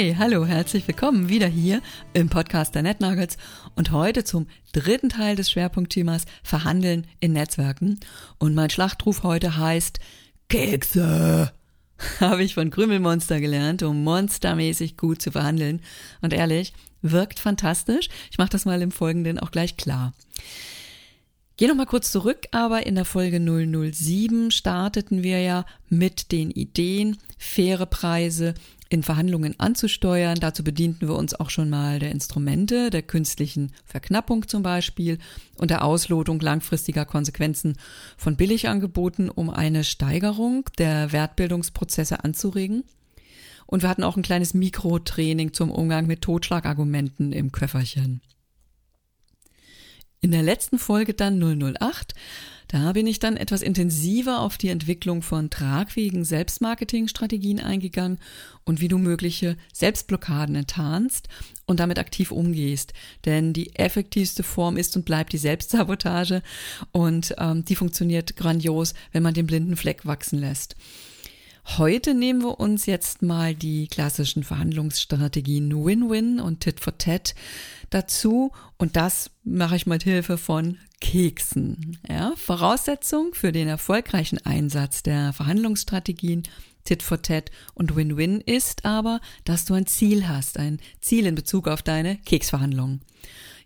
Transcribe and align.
Hey, 0.00 0.14
hallo, 0.18 0.46
herzlich 0.46 0.88
willkommen 0.88 1.28
wieder 1.28 1.46
hier 1.46 1.82
im 2.12 2.30
Podcast 2.30 2.74
der 2.74 2.82
NetNuggets 2.82 3.36
und 3.74 3.90
heute 3.90 4.24
zum 4.24 4.46
dritten 4.72 5.10
Teil 5.10 5.36
des 5.36 5.50
Schwerpunktthemas 5.50 6.24
Verhandeln 6.42 7.06
in 7.20 7.34
Netzwerken. 7.34 8.00
Und 8.38 8.54
mein 8.54 8.70
Schlachtruf 8.70 9.22
heute 9.22 9.58
heißt 9.58 10.00
Kekse. 10.48 11.52
Habe 12.20 12.42
ich 12.42 12.54
von 12.54 12.70
Krümelmonster 12.70 13.40
gelernt, 13.40 13.82
um 13.82 14.02
monstermäßig 14.04 14.96
gut 14.96 15.20
zu 15.22 15.32
verhandeln. 15.32 15.80
Und 16.20 16.32
ehrlich, 16.32 16.72
wirkt 17.02 17.38
fantastisch. 17.38 18.08
Ich 18.30 18.38
mache 18.38 18.50
das 18.50 18.64
mal 18.64 18.80
im 18.82 18.90
Folgenden 18.90 19.38
auch 19.38 19.50
gleich 19.50 19.76
klar. 19.76 20.12
Geh 21.60 21.66
noch 21.66 21.74
mal 21.74 21.84
kurz 21.84 22.10
zurück, 22.10 22.46
aber 22.52 22.86
in 22.86 22.94
der 22.94 23.04
Folge 23.04 23.38
007 23.38 24.50
starteten 24.50 25.22
wir 25.22 25.42
ja 25.42 25.66
mit 25.90 26.32
den 26.32 26.50
Ideen, 26.50 27.18
faire 27.36 27.84
Preise, 27.84 28.54
in 28.88 29.02
Verhandlungen 29.02 29.60
anzusteuern. 29.60 30.40
Dazu 30.40 30.64
bedienten 30.64 31.06
wir 31.06 31.16
uns 31.16 31.34
auch 31.34 31.50
schon 31.50 31.68
mal 31.68 31.98
der 31.98 32.12
Instrumente, 32.12 32.88
der 32.88 33.02
künstlichen 33.02 33.72
Verknappung 33.84 34.48
zum 34.48 34.62
Beispiel 34.62 35.18
und 35.58 35.70
der 35.70 35.84
Auslotung 35.84 36.40
langfristiger 36.40 37.04
Konsequenzen 37.04 37.76
von 38.16 38.36
Billigangeboten, 38.36 39.28
um 39.28 39.50
eine 39.50 39.84
Steigerung 39.84 40.64
der 40.78 41.12
Wertbildungsprozesse 41.12 42.24
anzuregen. 42.24 42.84
Und 43.66 43.82
wir 43.82 43.90
hatten 43.90 44.04
auch 44.04 44.16
ein 44.16 44.22
kleines 44.22 44.54
Mikrotraining 44.54 45.52
zum 45.52 45.70
Umgang 45.70 46.06
mit 46.06 46.22
Totschlagargumenten 46.22 47.32
im 47.32 47.52
Köfferchen. 47.52 48.22
In 50.20 50.32
der 50.32 50.42
letzten 50.42 50.78
Folge 50.78 51.14
dann 51.14 51.40
008 51.40 52.14
da 52.70 52.92
bin 52.92 53.08
ich 53.08 53.18
dann 53.18 53.36
etwas 53.36 53.62
intensiver 53.62 54.38
auf 54.38 54.56
die 54.56 54.68
Entwicklung 54.68 55.22
von 55.22 55.50
tragfähigen 55.50 56.24
Selbstmarketingstrategien 56.24 57.58
eingegangen 57.58 58.20
und 58.62 58.80
wie 58.80 58.86
du 58.86 58.96
mögliche 58.96 59.56
Selbstblockaden 59.72 60.54
enttarnst 60.54 61.28
und 61.66 61.80
damit 61.80 61.98
aktiv 61.98 62.30
umgehst. 62.30 62.92
Denn 63.24 63.52
die 63.52 63.74
effektivste 63.74 64.44
Form 64.44 64.76
ist 64.76 64.94
und 64.94 65.04
bleibt 65.04 65.32
die 65.32 65.38
Selbstsabotage 65.38 66.42
und 66.92 67.34
ähm, 67.38 67.64
die 67.64 67.74
funktioniert 67.74 68.36
grandios, 68.36 68.94
wenn 69.10 69.24
man 69.24 69.34
den 69.34 69.48
blinden 69.48 69.74
Fleck 69.74 70.06
wachsen 70.06 70.38
lässt. 70.38 70.76
Heute 71.78 72.14
nehmen 72.14 72.42
wir 72.42 72.58
uns 72.58 72.86
jetzt 72.86 73.22
mal 73.22 73.54
die 73.54 73.86
klassischen 73.86 74.42
Verhandlungsstrategien 74.42 75.84
Win-Win 75.84 76.40
und 76.40 76.60
Tit 76.60 76.80
for 76.80 76.98
Tat 76.98 77.34
dazu 77.90 78.50
und 78.76 78.96
das 78.96 79.30
mache 79.44 79.76
ich 79.76 79.86
mit 79.86 80.02
Hilfe 80.02 80.36
von 80.36 80.78
Keksen. 81.00 81.96
Ja, 82.08 82.32
Voraussetzung 82.34 83.34
für 83.34 83.52
den 83.52 83.68
erfolgreichen 83.68 84.44
Einsatz 84.44 85.04
der 85.04 85.32
Verhandlungsstrategien 85.32 86.42
Tit 86.82 87.04
for 87.04 87.22
Tat 87.22 87.52
und 87.74 87.94
Win-Win 87.94 88.40
ist 88.40 88.84
aber, 88.84 89.20
dass 89.44 89.64
du 89.64 89.74
ein 89.74 89.86
Ziel 89.86 90.26
hast, 90.26 90.58
ein 90.58 90.80
Ziel 91.00 91.24
in 91.24 91.36
Bezug 91.36 91.68
auf 91.68 91.82
deine 91.82 92.16
Keksverhandlungen. 92.16 93.00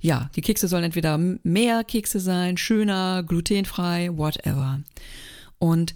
Ja, 0.01 0.31
die 0.37 0.43
Kekse 0.43 0.69
sollen 0.69 0.85
entweder 0.85 1.17
mehr 1.17 1.85
Kekse 1.85 2.21
sein, 2.21 2.59
schöner, 2.59 3.23
glutenfrei, 3.23 4.11
whatever. 4.15 4.81
Und 5.59 5.95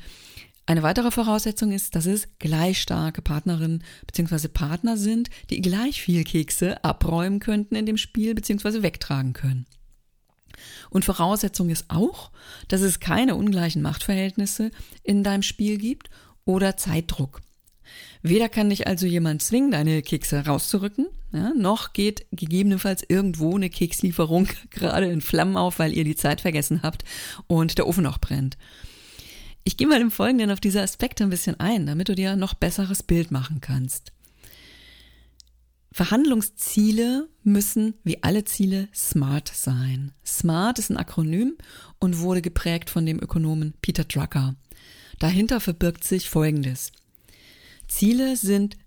eine 0.69 0.83
weitere 0.83 1.11
Voraussetzung 1.11 1.72
ist, 1.72 1.94
dass 1.94 2.05
es 2.05 2.28
gleich 2.38 2.83
starke 2.83 3.22
Partnerinnen 3.22 3.83
bzw. 4.06 4.48
Partner 4.48 4.98
sind, 4.98 5.30
die 5.48 5.62
gleich 5.62 6.02
viel 6.02 6.25
Kekse 6.25 6.84
abräumen 6.84 7.41
könnten 7.41 7.75
in 7.75 7.86
dem 7.86 7.97
Spiel 7.97 8.34
bzw. 8.34 8.83
wegtragen 8.83 9.33
können. 9.33 9.64
Und 10.91 11.06
Voraussetzung 11.06 11.70
ist 11.70 11.86
auch, 11.88 12.31
dass 12.69 12.82
es 12.82 13.00
keine 13.00 13.34
ungleichen 13.34 13.81
Machtverhältnisse 13.81 14.70
in 15.03 15.25
deinem 15.25 15.41
Spiel 15.41 15.78
gibt 15.78 16.10
oder 16.44 16.76
Zeitdruck. 16.76 17.41
Weder 18.20 18.50
kann 18.50 18.69
dich 18.69 18.87
also 18.87 19.06
jemand 19.06 19.43
zwingen, 19.43 19.70
deine 19.70 20.03
Kekse 20.03 20.44
rauszurücken, 20.44 21.06
ja, 21.32 21.54
noch 21.54 21.94
geht 21.94 22.26
gegebenenfalls 22.31 23.03
irgendwo 23.09 23.56
eine 23.56 23.70
Kekslieferung 23.70 24.48
gerade 24.70 25.06
in 25.06 25.22
Flammen 25.22 25.56
auf, 25.56 25.78
weil 25.78 25.97
ihr 25.97 26.04
die 26.04 26.16
Zeit 26.16 26.43
vergessen 26.43 26.82
habt 26.82 27.04
und 27.47 27.78
der 27.78 27.87
Ofen 27.87 28.04
noch 28.04 28.19
brennt. 28.19 28.59
Ich 29.69 29.77
gehe 29.77 29.87
mal 29.87 30.01
im 30.01 30.11
Folgenden 30.11 30.51
auf 30.51 30.61
diese 30.61 30.81
Aspekte 30.81 31.25
ein 31.25 31.29
bisschen 31.29 31.61
ein, 31.61 31.84
damit 31.84 32.09
du 32.09 32.15
dir 32.15 32.37
noch 32.37 32.55
besseres 32.55 33.03
Bild 33.03 33.31
machen 33.31 33.61
kannst. 33.61 34.12
Verhandlungsziele 35.93 37.29
müssen, 37.43 37.93
wie 38.03 38.23
alle 38.23 38.47
Ziele, 38.47 38.89
SMART 38.95 39.53
sein. 39.55 40.12
SMART 40.25 40.79
ist 40.79 40.89
ein 40.89 40.97
Akronym 40.97 41.59
und 41.99 42.21
wurde 42.21 42.41
geprägt 42.41 42.89
von 42.89 43.05
dem 43.05 43.23
Ökonomen 43.23 43.75
Peter 43.83 44.05
Drucker. 44.05 44.56
Dahinter 45.19 45.61
verbirgt 45.61 46.03
sich 46.03 46.31
Folgendes. 46.31 46.91
Ziele 47.89 48.39
sind 48.39 48.79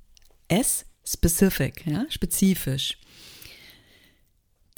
S, 0.48 0.86
specific, 1.06 1.86
ja, 1.86 2.08
spezifisch. 2.10 2.98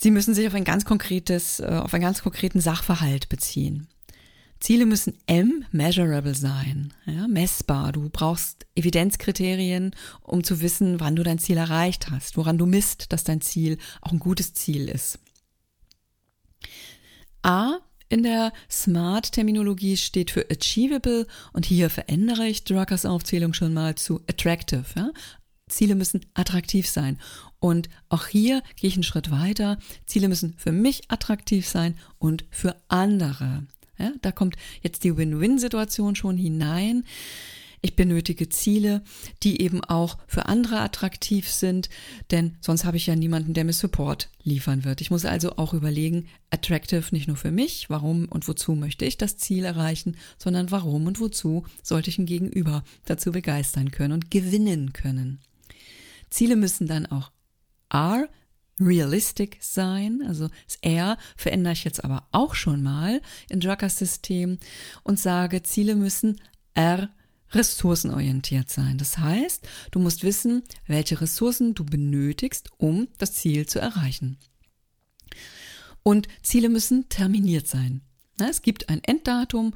Sie 0.01 0.11
müssen 0.11 0.33
sich 0.33 0.47
auf 0.47 0.53
ein 0.53 0.65
ganz 0.65 0.83
konkretes, 0.83 1.61
äh, 1.61 1.79
auf 1.81 1.93
einen 1.93 2.03
ganz 2.03 2.23
konkreten 2.23 2.59
Sachverhalt 2.59 3.29
beziehen. 3.29 3.87
Ziele 4.63 4.85
müssen 4.85 5.17
M, 5.27 5.65
measurable 5.73 6.33
sein, 6.33 6.93
ja, 7.05 7.27
messbar. 7.27 7.91
Du 7.91 8.07
brauchst 8.07 8.65
Evidenzkriterien, 8.75 9.93
um 10.21 10.41
zu 10.45 10.61
wissen, 10.61 11.01
wann 11.01 11.17
du 11.17 11.23
dein 11.23 11.37
Ziel 11.37 11.57
erreicht 11.57 12.09
hast, 12.09 12.37
woran 12.37 12.57
du 12.57 12.65
misst, 12.65 13.11
dass 13.11 13.25
dein 13.25 13.41
Ziel 13.41 13.77
auch 13.99 14.13
ein 14.13 14.19
gutes 14.19 14.53
Ziel 14.53 14.87
ist. 14.87 15.19
A 17.41 17.79
in 18.07 18.23
der 18.23 18.53
SMART-Terminologie 18.69 19.97
steht 19.97 20.31
für 20.31 20.45
achievable 20.49 21.27
und 21.51 21.65
hier 21.65 21.89
verändere 21.89 22.47
ich 22.47 22.63
Druckers 22.63 23.05
Aufzählung 23.05 23.53
schon 23.53 23.73
mal 23.73 23.95
zu 23.95 24.21
attractive. 24.29 24.85
Ja? 24.95 25.11
Ziele 25.67 25.95
müssen 25.95 26.25
attraktiv 26.35 26.87
sein. 26.87 27.19
Und 27.59 27.89
auch 28.07 28.27
hier 28.27 28.63
gehe 28.77 28.87
ich 28.87 28.95
einen 28.95 29.03
Schritt 29.03 29.29
weiter. 29.29 29.77
Ziele 30.05 30.29
müssen 30.29 30.53
für 30.55 30.71
mich 30.71 31.11
attraktiv 31.11 31.67
sein 31.67 31.97
und 32.17 32.45
für 32.49 32.77
andere. 32.87 33.63
Ja, 33.97 34.11
da 34.21 34.31
kommt 34.31 34.55
jetzt 34.81 35.03
die 35.03 35.15
Win-Win-Situation 35.15 36.15
schon 36.15 36.37
hinein. 36.37 37.03
Ich 37.85 37.97
benötige 37.97 38.47
Ziele, 38.47 39.03
die 39.43 39.61
eben 39.61 39.83
auch 39.83 40.17
für 40.25 40.45
andere 40.45 40.79
attraktiv 40.79 41.49
sind, 41.49 41.89
denn 42.31 42.55
sonst 42.61 42.85
habe 42.85 42.95
ich 42.95 43.07
ja 43.07 43.15
niemanden, 43.17 43.53
der 43.53 43.65
mir 43.65 43.73
Support 43.73 44.29
liefern 44.41 44.85
wird. 44.85 45.01
Ich 45.01 45.11
muss 45.11 45.25
also 45.25 45.57
auch 45.57 45.73
überlegen, 45.73 46.29
attractive 46.49 47.03
nicht 47.11 47.27
nur 47.27 47.35
für 47.35 47.51
mich, 47.51 47.89
warum 47.89 48.29
und 48.29 48.47
wozu 48.47 48.75
möchte 48.75 49.03
ich 49.03 49.17
das 49.17 49.35
Ziel 49.35 49.65
erreichen, 49.65 50.15
sondern 50.37 50.71
warum 50.71 51.07
und 51.07 51.19
wozu 51.19 51.65
sollte 51.83 52.09
ich 52.09 52.17
ein 52.17 52.25
Gegenüber 52.25 52.85
dazu 53.03 53.33
begeistern 53.33 53.91
können 53.91 54.13
und 54.13 54.31
gewinnen 54.31 54.93
können. 54.93 55.39
Ziele 56.29 56.55
müssen 56.55 56.87
dann 56.87 57.05
auch 57.05 57.31
R 57.89 58.29
realistic 58.79 59.57
sein. 59.61 60.23
Also 60.27 60.49
das 60.65 60.77
R 60.81 61.17
verändere 61.37 61.73
ich 61.73 61.83
jetzt 61.83 62.03
aber 62.03 62.27
auch 62.31 62.55
schon 62.55 62.81
mal 62.81 63.21
in 63.49 63.59
Druckers 63.59 63.97
System 63.97 64.57
und 65.03 65.19
sage, 65.19 65.63
Ziele 65.63 65.95
müssen 65.95 66.41
R 66.73 67.09
ressourcenorientiert 67.51 68.69
sein. 68.69 68.97
Das 68.97 69.17
heißt, 69.17 69.67
du 69.91 69.99
musst 69.99 70.23
wissen, 70.23 70.63
welche 70.87 71.21
Ressourcen 71.21 71.75
du 71.75 71.85
benötigst, 71.85 72.69
um 72.77 73.07
das 73.17 73.33
Ziel 73.33 73.67
zu 73.67 73.79
erreichen. 73.79 74.37
Und 76.01 76.27
Ziele 76.41 76.69
müssen 76.69 77.07
terminiert 77.09 77.67
sein. 77.67 78.01
Es 78.39 78.63
gibt 78.63 78.89
ein 78.89 79.03
Enddatum, 79.03 79.75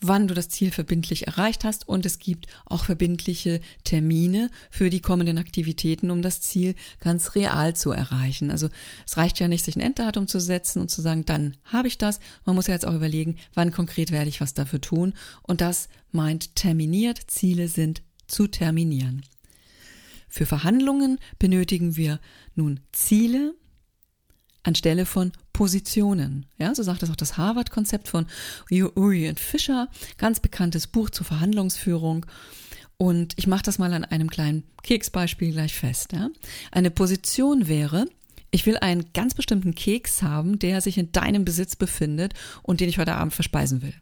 wann 0.00 0.28
du 0.28 0.34
das 0.34 0.48
Ziel 0.48 0.70
verbindlich 0.70 1.26
erreicht 1.26 1.64
hast 1.64 1.86
und 1.86 2.06
es 2.06 2.18
gibt 2.18 2.46
auch 2.64 2.84
verbindliche 2.84 3.60
Termine 3.84 4.50
für 4.70 4.88
die 4.88 5.02
kommenden 5.02 5.36
Aktivitäten, 5.36 6.10
um 6.10 6.22
das 6.22 6.40
Ziel 6.40 6.74
ganz 7.00 7.34
real 7.34 7.76
zu 7.76 7.92
erreichen. 7.92 8.50
Also 8.50 8.70
es 9.06 9.18
reicht 9.18 9.40
ja 9.40 9.48
nicht, 9.48 9.62
sich 9.62 9.76
ein 9.76 9.82
Enddatum 9.82 10.26
zu 10.26 10.40
setzen 10.40 10.80
und 10.80 10.90
zu 10.90 11.02
sagen, 11.02 11.26
dann 11.26 11.58
habe 11.64 11.88
ich 11.88 11.98
das. 11.98 12.18
Man 12.46 12.56
muss 12.56 12.66
ja 12.66 12.74
jetzt 12.74 12.86
auch 12.86 12.94
überlegen, 12.94 13.36
wann 13.52 13.72
konkret 13.72 14.10
werde 14.10 14.30
ich 14.30 14.40
was 14.40 14.54
dafür 14.54 14.80
tun. 14.80 15.12
Und 15.42 15.60
das 15.60 15.90
meint 16.10 16.56
terminiert. 16.56 17.20
Ziele 17.26 17.68
sind 17.68 18.02
zu 18.26 18.46
terminieren. 18.46 19.22
Für 20.30 20.46
Verhandlungen 20.46 21.18
benötigen 21.38 21.96
wir 21.96 22.20
nun 22.54 22.80
Ziele, 22.92 23.54
anstelle 24.62 25.04
von 25.04 25.32
Positionen. 25.58 26.46
Ja, 26.56 26.72
so 26.72 26.84
sagt 26.84 27.02
es 27.02 27.10
auch 27.10 27.16
das 27.16 27.36
Harvard-Konzept 27.36 28.06
von 28.06 28.26
Uri 28.70 29.28
und 29.28 29.40
Fischer, 29.40 29.88
ganz 30.16 30.38
bekanntes 30.38 30.86
Buch 30.86 31.10
zur 31.10 31.26
Verhandlungsführung. 31.26 32.26
Und 32.96 33.32
ich 33.36 33.48
mache 33.48 33.64
das 33.64 33.76
mal 33.76 33.92
an 33.92 34.04
einem 34.04 34.30
kleinen 34.30 34.62
Keksbeispiel 34.84 35.50
gleich 35.50 35.74
fest. 35.74 36.12
Ja. 36.12 36.28
Eine 36.70 36.92
Position 36.92 37.66
wäre, 37.66 38.06
ich 38.52 38.66
will 38.66 38.76
einen 38.76 39.12
ganz 39.12 39.34
bestimmten 39.34 39.74
Keks 39.74 40.22
haben, 40.22 40.60
der 40.60 40.80
sich 40.80 40.96
in 40.96 41.10
deinem 41.10 41.44
Besitz 41.44 41.74
befindet 41.74 42.34
und 42.62 42.78
den 42.78 42.88
ich 42.88 42.98
heute 42.98 43.16
Abend 43.16 43.34
verspeisen 43.34 43.82
will. 43.82 43.94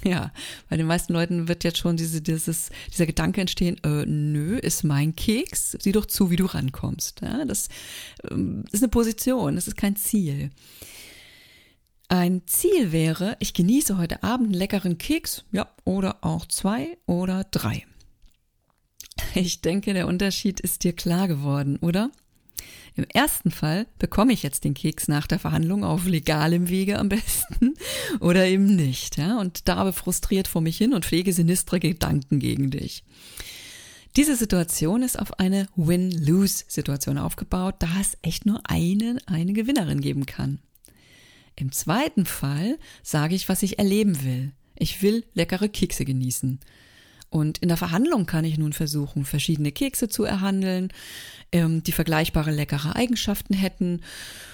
Ja, 0.04 0.32
bei 0.68 0.76
den 0.76 0.86
meisten 0.86 1.12
Leuten 1.12 1.48
wird 1.48 1.64
jetzt 1.64 1.78
schon 1.78 1.96
diese, 1.96 2.20
dieses, 2.22 2.70
dieser 2.92 3.06
Gedanke 3.06 3.40
entstehen, 3.40 3.82
äh, 3.84 4.06
nö, 4.06 4.56
ist 4.56 4.84
mein 4.84 5.16
Keks, 5.16 5.76
sieh 5.80 5.92
doch 5.92 6.06
zu, 6.06 6.30
wie 6.30 6.36
du 6.36 6.46
rankommst. 6.46 7.20
Ja, 7.20 7.44
das 7.44 7.68
ähm, 8.30 8.64
ist 8.70 8.82
eine 8.82 8.90
Position, 8.90 9.56
das 9.56 9.68
ist 9.68 9.76
kein 9.76 9.96
Ziel. 9.96 10.50
Ein 12.08 12.42
Ziel 12.46 12.92
wäre, 12.92 13.36
ich 13.38 13.52
genieße 13.52 13.98
heute 13.98 14.22
Abend 14.22 14.46
einen 14.46 14.54
leckeren 14.54 14.96
Keks, 14.96 15.44
ja, 15.52 15.68
oder 15.84 16.24
auch 16.24 16.46
zwei 16.46 16.96
oder 17.06 17.44
drei. 17.50 17.84
Ich 19.34 19.60
denke, 19.60 19.92
der 19.92 20.06
Unterschied 20.06 20.60
ist 20.60 20.84
dir 20.84 20.94
klar 20.94 21.28
geworden, 21.28 21.76
oder? 21.80 22.10
Im 22.94 23.04
ersten 23.12 23.50
Fall 23.50 23.86
bekomme 23.98 24.32
ich 24.32 24.42
jetzt 24.42 24.64
den 24.64 24.74
Keks 24.74 25.06
nach 25.08 25.26
der 25.26 25.38
Verhandlung 25.38 25.84
auf 25.84 26.06
legalem 26.06 26.68
Wege 26.68 26.98
am 26.98 27.08
besten 27.08 27.74
oder 28.20 28.46
eben 28.46 28.74
nicht, 28.76 29.16
ja, 29.18 29.38
und 29.38 29.68
darbe 29.68 29.92
frustriert 29.92 30.48
vor 30.48 30.62
mich 30.62 30.76
hin 30.78 30.94
und 30.94 31.04
pflege 31.04 31.32
sinistre 31.32 31.78
Gedanken 31.80 32.40
gegen 32.40 32.70
dich. 32.70 33.04
Diese 34.16 34.34
Situation 34.34 35.02
ist 35.02 35.18
auf 35.18 35.38
eine 35.38 35.68
Win-Lose-Situation 35.76 37.18
aufgebaut, 37.18 37.76
da 37.78 37.88
es 38.00 38.18
echt 38.22 38.46
nur 38.46 38.60
eine, 38.64 39.18
eine 39.26 39.52
Gewinnerin 39.52 40.00
geben 40.00 40.26
kann. 40.26 40.58
Im 41.54 41.72
zweiten 41.72 42.26
Fall 42.26 42.78
sage 43.02 43.34
ich, 43.34 43.48
was 43.48 43.62
ich 43.62 43.78
erleben 43.78 44.24
will. 44.24 44.52
Ich 44.76 45.02
will 45.02 45.24
leckere 45.34 45.68
Kekse 45.68 46.04
genießen. 46.04 46.60
Und 47.30 47.58
in 47.58 47.68
der 47.68 47.76
Verhandlung 47.76 48.26
kann 48.26 48.44
ich 48.44 48.56
nun 48.56 48.72
versuchen, 48.72 49.24
verschiedene 49.24 49.70
Kekse 49.70 50.08
zu 50.08 50.24
erhandeln, 50.24 50.88
ähm, 51.52 51.82
die 51.82 51.92
vergleichbare 51.92 52.50
leckere 52.50 52.96
Eigenschaften 52.96 53.54
hätten 53.54 54.00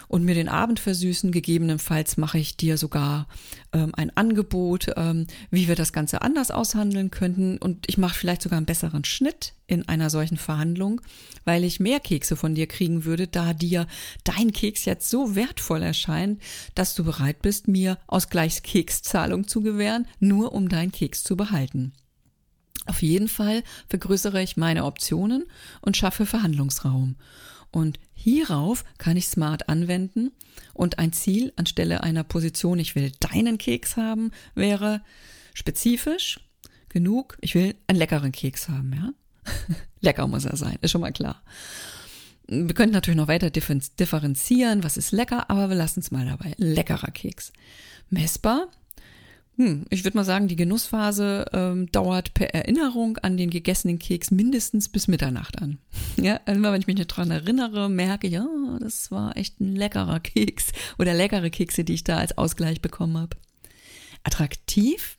und 0.09 0.25
mir 0.25 0.35
den 0.35 0.49
Abend 0.49 0.81
versüßen. 0.81 1.31
Gegebenenfalls 1.31 2.17
mache 2.17 2.39
ich 2.39 2.57
dir 2.57 2.77
sogar 2.77 3.29
ähm, 3.73 3.93
ein 3.95 4.17
Angebot, 4.17 4.91
ähm, 4.97 5.27
wie 5.51 5.69
wir 5.69 5.77
das 5.77 5.93
Ganze 5.93 6.23
anders 6.23 6.51
aushandeln 6.51 7.11
könnten. 7.11 7.59
Und 7.59 7.85
ich 7.89 7.97
mache 7.97 8.17
vielleicht 8.17 8.43
sogar 8.43 8.57
einen 8.57 8.67
besseren 8.67 9.05
Schnitt 9.05 9.55
in 9.67 9.89
einer 9.89 10.11
solchen 10.11 10.37
Verhandlung, 10.37 11.01
weil 11.45 11.65
ich 11.65 11.81
mehr 11.81 12.01
Kekse 12.01 12.37
von 12.37 12.55
dir 12.55 12.67
kriegen 12.67 13.05
würde, 13.05 13.29
da 13.29 13.55
dir 13.55 13.87
dein 14.25 14.53
Keks 14.53 14.85
jetzt 14.85 15.09
so 15.09 15.37
wertvoll 15.37 15.83
erscheint, 15.83 16.43
dass 16.75 16.95
du 16.95 17.05
bereit 17.05 17.41
bist, 17.41 17.69
mir 17.69 17.99
Ausgleichskekszahlung 18.09 19.47
zu 19.47 19.63
gewähren, 19.63 20.07
nur 20.19 20.53
um 20.53 20.69
deinen 20.69 20.93
Keks 20.93 21.23
zu 21.23 21.37
behalten. 21.37 21.93
Auf 22.87 23.03
jeden 23.03 23.29
Fall 23.29 23.63
vergrößere 23.89 24.43
ich 24.43 24.57
meine 24.57 24.85
Optionen 24.85 25.45
und 25.81 25.97
schaffe 25.97 26.27
Verhandlungsraum. 26.27 27.17
Und 27.71 27.99
hierauf 28.13 28.85
kann 28.99 29.17
ich 29.17 29.27
Smart 29.29 29.69
anwenden 29.69 30.31
und 30.75 30.99
ein 30.99 31.13
Ziel 31.13 31.53
anstelle 31.57 32.03
einer 32.03 32.23
Position, 32.23 32.79
ich 32.79 32.95
will 32.95 33.13
deinen 33.19 33.59
Keks 33.59 33.97
haben, 33.97 34.31
wäre 34.55 35.03
spezifisch 35.55 36.41
genug, 36.89 37.37
ich 37.41 37.55
will 37.55 37.75
einen 37.89 37.99
leckeren 37.99 38.33
Keks 38.33 38.69
haben, 38.69 38.93
ja? 38.95 39.13
Lecker 40.01 40.27
muss 40.29 40.45
er 40.45 40.57
sein, 40.57 40.79
ist 40.81 40.93
schon 40.93 41.01
mal 41.01 41.13
klar. 41.13 41.43
Wir 42.47 42.75
könnten 42.75 42.95
natürlich 42.95 43.17
noch 43.17 43.29
weiter 43.29 43.51
differenzieren, 43.51 44.85
was 44.85 44.97
ist 44.97 45.13
lecker, 45.13 45.51
aber 45.51 45.71
wir 45.71 45.77
lassen 45.77 46.01
es 46.01 46.11
mal 46.11 46.27
dabei. 46.27 46.55
Leckerer 46.59 47.11
Keks. 47.11 47.53
Messbar 48.11 48.69
hm, 49.57 49.85
ich 49.91 50.05
würde 50.05 50.17
mal 50.17 50.25
sagen, 50.25 50.49
die 50.49 50.57
Genussphase 50.57 51.47
ähm, 51.53 51.91
dauert 51.93 52.35
per 52.35 52.55
Erinnerung 52.55 53.19
an 53.19 53.37
den 53.37 53.51
gegessenen 53.51 53.99
Keks 53.99 54.31
mindestens 54.31 54.89
bis 54.89 55.09
Mitternacht 55.09 55.61
an. 55.61 55.79
Ja, 56.17 56.37
immer 56.47 56.73
wenn 56.73 56.81
ich 56.81 56.87
mich 56.87 56.97
dran 57.07 57.31
erinnere, 57.31 57.91
merke 57.91 58.29
ich, 58.29 58.35
ja, 58.35 58.47
das 58.81 59.11
war 59.11 59.37
echt 59.37 59.61
ein 59.61 59.75
leckerer 59.75 60.21
Keks 60.21 60.73
oder 60.99 61.13
leckere 61.13 61.51
Kekse, 61.51 61.85
die 61.85 61.95
ich 61.95 62.05
da 62.05 62.19
als 62.19 62.39
Ausgleich 62.39 62.81
bekommen 62.81 63.19
habe. 63.19 63.37
Attraktiv 64.23 65.19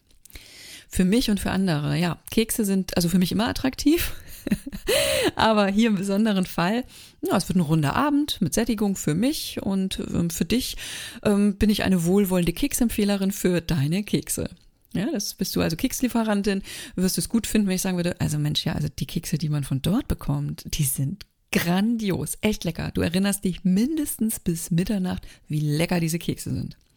für 0.96 1.06
mich 1.06 1.30
und 1.30 1.42
für 1.42 1.52
andere. 1.52 1.98
Ja, 1.98 2.20
Kekse 2.32 2.64
sind 2.64 2.96
also 2.96 3.10
für 3.10 3.20
mich 3.20 3.32
immer 3.34 3.48
attraktiv. 3.48 4.14
Aber 5.36 5.68
hier 5.68 5.90
im 5.90 5.96
besonderen 5.96 6.46
Fall, 6.46 6.86
ja, 7.22 7.36
es 7.36 7.50
wird 7.50 7.58
ein 7.58 7.62
runder 7.62 7.96
Abend 7.96 8.40
mit 8.40 8.54
Sättigung 8.54 8.96
für 8.96 9.14
mich 9.14 9.62
und 9.62 10.00
ähm, 10.14 10.30
für 10.30 10.46
dich 10.46 10.78
ähm, 11.24 11.58
bin 11.58 11.70
ich 11.70 11.84
eine 11.84 12.06
wohlwollende 12.06 12.54
Keksempfehlerin 12.54 13.32
für 13.32 13.60
deine 13.60 14.04
Kekse. 14.04 14.50
Ja, 14.94 15.08
das 15.12 15.34
bist 15.34 15.54
du 15.56 15.62
also 15.62 15.76
Kekslieferantin, 15.76 16.64
wirst 16.96 17.18
du 17.18 17.22
es 17.22 17.28
gut 17.28 17.46
finden, 17.46 17.68
wenn 17.68 17.76
ich 17.76 17.82
sagen 17.82 17.98
würde, 17.98 18.16
also 18.22 18.38
Mensch, 18.38 18.66
ja, 18.66 18.74
also 18.74 18.88
die 18.88 19.08
Kekse, 19.08 19.38
die 19.38 19.50
man 19.50 19.66
von 19.66 19.82
dort 19.82 20.08
bekommt, 20.08 20.64
die 20.78 20.86
sind 20.86 21.26
grandios, 21.52 22.38
echt 22.40 22.64
lecker. 22.64 22.92
Du 22.94 23.02
erinnerst 23.02 23.44
dich 23.44 23.66
mindestens 23.66 24.40
bis 24.40 24.72
Mitternacht, 24.72 25.28
wie 25.50 25.60
lecker 25.60 26.00
diese 26.00 26.20
Kekse 26.20 26.54
sind. 26.54 26.78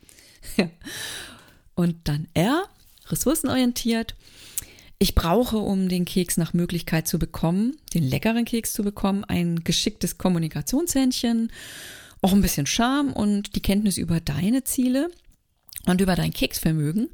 Ja. 0.57 0.71
Und 1.75 1.97
dann 2.05 2.29
R, 2.35 2.65
ressourcenorientiert. 3.11 4.15
Ich 4.99 5.15
brauche, 5.15 5.59
um 5.59 5.89
den 5.89 6.05
Keks 6.05 6.37
nach 6.37 6.55
Möglichkeit 6.55 7.07
zu 7.07 7.19
bekommen, 7.19 7.77
den 7.95 8.03
leckeren 8.03 8.45
Keks 8.45 8.73
zu 8.73 8.83
bekommen, 8.83 9.25
ein 9.25 9.63
geschicktes 9.63 10.19
Kommunikationshändchen, 10.19 11.53
auch 12.21 12.33
ein 12.33 12.43
bisschen 12.43 12.67
Charme 12.67 13.13
und 13.13 13.55
die 13.55 13.63
Kenntnis 13.63 13.97
über 13.97 14.21
deine 14.21 14.65
Ziele 14.65 15.09
und 15.87 16.01
über 16.01 16.17
dein 16.17 16.33
Keksvermögen. 16.33 17.11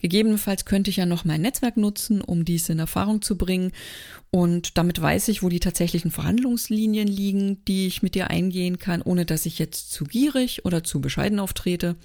Gegebenenfalls 0.00 0.64
könnte 0.64 0.90
ich 0.90 0.96
ja 0.96 1.04
noch 1.06 1.24
mein 1.24 1.42
Netzwerk 1.42 1.76
nutzen, 1.76 2.22
um 2.22 2.44
dies 2.44 2.68
in 2.70 2.78
Erfahrung 2.78 3.20
zu 3.20 3.36
bringen. 3.36 3.72
Und 4.30 4.78
damit 4.78 5.00
weiß 5.00 5.28
ich, 5.28 5.42
wo 5.42 5.50
die 5.50 5.60
tatsächlichen 5.60 6.10
Verhandlungslinien 6.10 7.06
liegen, 7.06 7.64
die 7.66 7.86
ich 7.86 8.02
mit 8.02 8.14
dir 8.14 8.30
eingehen 8.30 8.78
kann, 8.78 9.02
ohne 9.02 9.26
dass 9.26 9.46
ich 9.46 9.58
jetzt 9.58 9.92
zu 9.92 10.04
gierig 10.04 10.64
oder 10.64 10.82
zu 10.82 11.00
bescheiden 11.00 11.38
auftrete. 11.38 11.96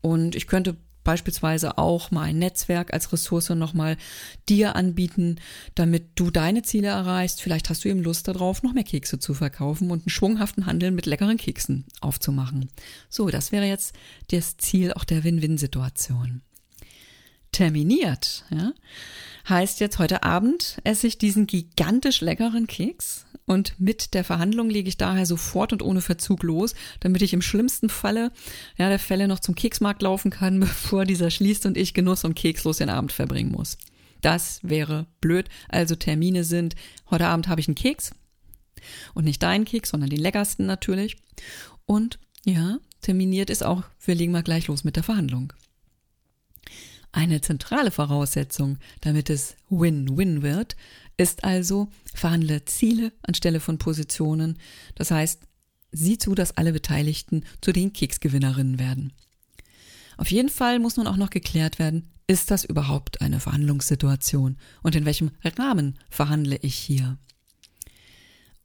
Und 0.00 0.34
ich 0.34 0.46
könnte 0.46 0.76
beispielsweise 1.04 1.78
auch 1.78 2.10
mein 2.10 2.38
Netzwerk 2.38 2.92
als 2.92 3.12
Ressource 3.12 3.50
nochmal 3.50 3.96
dir 4.48 4.76
anbieten, 4.76 5.36
damit 5.74 6.10
du 6.14 6.30
deine 6.30 6.62
Ziele 6.62 6.88
erreichst. 6.88 7.42
Vielleicht 7.42 7.70
hast 7.70 7.84
du 7.84 7.88
eben 7.88 8.02
Lust 8.02 8.28
darauf, 8.28 8.62
noch 8.62 8.74
mehr 8.74 8.84
Kekse 8.84 9.18
zu 9.18 9.34
verkaufen 9.34 9.90
und 9.90 10.02
einen 10.02 10.10
schwunghaften 10.10 10.66
Handel 10.66 10.90
mit 10.90 11.06
leckeren 11.06 11.36
Keksen 11.36 11.84
aufzumachen. 12.00 12.68
So, 13.08 13.28
das 13.28 13.52
wäre 13.52 13.66
jetzt 13.66 13.94
das 14.30 14.56
Ziel 14.56 14.92
auch 14.92 15.04
der 15.04 15.24
Win-Win-Situation. 15.24 16.42
Terminiert, 17.52 18.44
ja, 18.50 18.72
heißt 19.48 19.80
jetzt 19.80 19.98
heute 19.98 20.22
Abend 20.22 20.78
esse 20.84 21.06
ich 21.06 21.18
diesen 21.18 21.46
gigantisch 21.46 22.20
leckeren 22.20 22.66
Keks 22.66 23.26
und 23.44 23.78
mit 23.78 24.14
der 24.14 24.24
Verhandlung 24.24 24.70
lege 24.70 24.88
ich 24.88 24.96
daher 24.96 25.26
sofort 25.26 25.72
und 25.72 25.82
ohne 25.82 26.00
Verzug 26.00 26.42
los, 26.42 26.74
damit 27.00 27.22
ich 27.22 27.32
im 27.32 27.42
schlimmsten 27.42 27.88
Falle 27.88 28.32
ja, 28.78 28.88
der 28.88 28.98
Fälle 28.98 29.28
noch 29.28 29.40
zum 29.40 29.54
Keksmarkt 29.54 30.02
laufen 30.02 30.30
kann, 30.30 30.60
bevor 30.60 31.04
dieser 31.04 31.30
schließt 31.30 31.66
und 31.66 31.76
ich 31.76 31.94
genuss 31.94 32.24
und 32.24 32.34
kekslos 32.34 32.78
den 32.78 32.90
Abend 32.90 33.12
verbringen 33.12 33.52
muss. 33.52 33.78
Das 34.22 34.60
wäre 34.62 35.06
blöd. 35.20 35.48
Also 35.68 35.96
Termine 35.96 36.44
sind, 36.44 36.76
heute 37.10 37.26
Abend 37.26 37.48
habe 37.48 37.60
ich 37.60 37.68
einen 37.68 37.74
Keks 37.74 38.12
und 39.14 39.24
nicht 39.24 39.42
deinen 39.42 39.64
Keks, 39.64 39.90
sondern 39.90 40.10
den 40.10 40.20
leckersten 40.20 40.66
natürlich. 40.66 41.16
Und 41.84 42.18
ja, 42.44 42.78
terminiert 43.00 43.50
ist 43.50 43.64
auch, 43.64 43.82
wir 44.04 44.14
legen 44.14 44.32
mal 44.32 44.42
gleich 44.42 44.68
los 44.68 44.84
mit 44.84 44.96
der 44.96 45.02
Verhandlung. 45.02 45.52
Eine 47.12 47.42
zentrale 47.42 47.90
Voraussetzung, 47.90 48.78
damit 49.02 49.28
es 49.28 49.56
Win-Win 49.68 50.42
wird, 50.42 50.76
ist 51.18 51.44
also, 51.44 51.88
verhandle 52.14 52.64
Ziele 52.64 53.12
anstelle 53.22 53.60
von 53.60 53.78
Positionen. 53.78 54.58
Das 54.94 55.10
heißt, 55.10 55.42
sieh 55.92 56.16
zu, 56.16 56.34
dass 56.34 56.56
alle 56.56 56.72
Beteiligten 56.72 57.44
zu 57.60 57.72
den 57.72 57.92
Keksgewinnerinnen 57.92 58.78
werden. 58.78 59.12
Auf 60.16 60.30
jeden 60.30 60.48
Fall 60.48 60.78
muss 60.78 60.96
nun 60.96 61.06
auch 61.06 61.16
noch 61.16 61.30
geklärt 61.30 61.78
werden, 61.78 62.08
ist 62.26 62.50
das 62.50 62.64
überhaupt 62.64 63.20
eine 63.20 63.40
Verhandlungssituation 63.40 64.56
und 64.82 64.94
in 64.94 65.04
welchem 65.04 65.32
Rahmen 65.44 65.98
verhandle 66.08 66.56
ich 66.62 66.74
hier? 66.74 67.18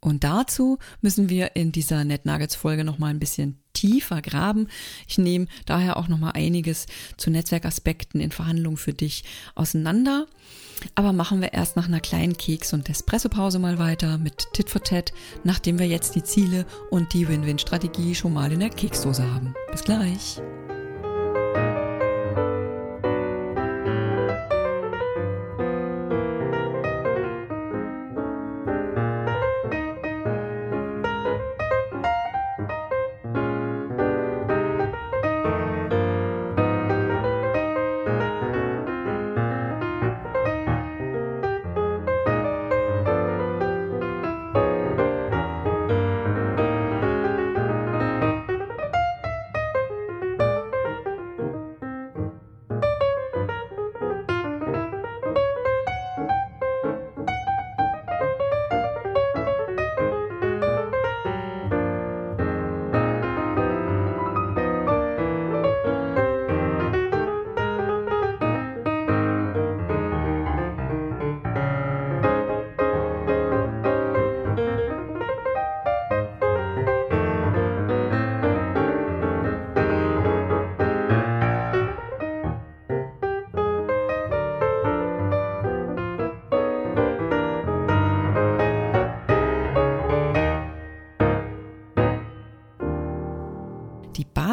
Und 0.08 0.24
dazu 0.24 0.80
müssen 1.02 1.30
wir 1.30 1.58
in 1.58 1.74
dieser 1.74 2.06
NetNuggets 2.06 2.56
Folge 2.56 2.86
noch 2.86 2.98
mal 2.98 3.08
ein 3.08 3.20
bisschen 3.20 3.62
tiefer 3.74 4.22
graben. 4.22 4.70
Ich 5.06 5.18
nehme 5.18 5.48
daher 5.66 5.98
auch 5.98 6.08
noch 6.08 6.18
mal 6.18 6.32
einiges 6.32 6.86
zu 7.18 7.30
Netzwerkaspekten 7.30 8.22
in 8.22 8.32
Verhandlungen 8.32 8.78
für 8.78 8.94
dich 8.94 9.26
auseinander. 9.54 10.26
Aber 10.96 11.12
machen 11.12 11.42
wir 11.42 11.52
erst 11.52 11.76
nach 11.76 11.90
einer 11.90 12.00
kleinen 12.00 12.38
Keks- 12.38 12.72
und 12.72 12.90
Espresso-Pause 12.90 13.60
mal 13.60 13.80
weiter 13.80 14.18
mit 14.18 14.48
Tit 14.54 14.70
for 14.70 14.82
Tat, 14.82 15.12
nachdem 15.44 15.78
wir 15.78 15.88
jetzt 15.88 16.16
die 16.16 16.24
Ziele 16.24 16.66
und 16.90 17.14
die 17.14 17.28
Win-Win-Strategie 17.28 18.16
schon 18.16 18.32
mal 18.32 18.50
in 18.54 18.62
der 18.62 18.70
Keksdose 18.70 19.30
haben. 19.30 19.56
Bis 19.72 19.84
gleich. 19.84 20.40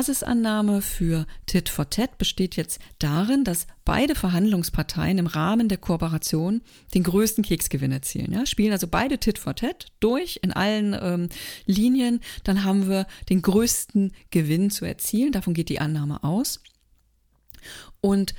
Basisannahme 0.05 0.83
für 0.83 1.27
Tit 1.47 1.71
for 1.71 1.89
Tat 1.89 2.19
besteht 2.19 2.57
jetzt 2.57 2.79
darin, 2.99 3.43
dass 3.43 3.67
beide 3.87 4.15
Verhandlungsparteien 4.15 5.17
im 5.17 5.27
Rahmen 5.27 5.71
der 5.71 5.79
Kooperation 5.79 6.61
den 6.93 7.05
größten 7.05 7.43
Keksgewinn 7.43 7.91
erzielen. 7.91 8.31
Ja? 8.31 8.45
Spielen 8.45 8.73
also 8.73 8.87
beide 8.87 9.17
Tit 9.17 9.39
for 9.39 9.55
Tat 9.55 9.87
durch 10.01 10.41
in 10.43 10.53
allen 10.53 10.95
ähm, 11.01 11.29
Linien, 11.65 12.21
dann 12.43 12.65
haben 12.65 12.87
wir 12.87 13.07
den 13.31 13.41
größten 13.41 14.13
Gewinn 14.29 14.69
zu 14.69 14.85
erzielen. 14.85 15.33
Davon 15.33 15.55
geht 15.55 15.71
die 15.71 15.81
Annahme 15.81 16.23
aus. 16.23 16.61
Und 18.03 18.35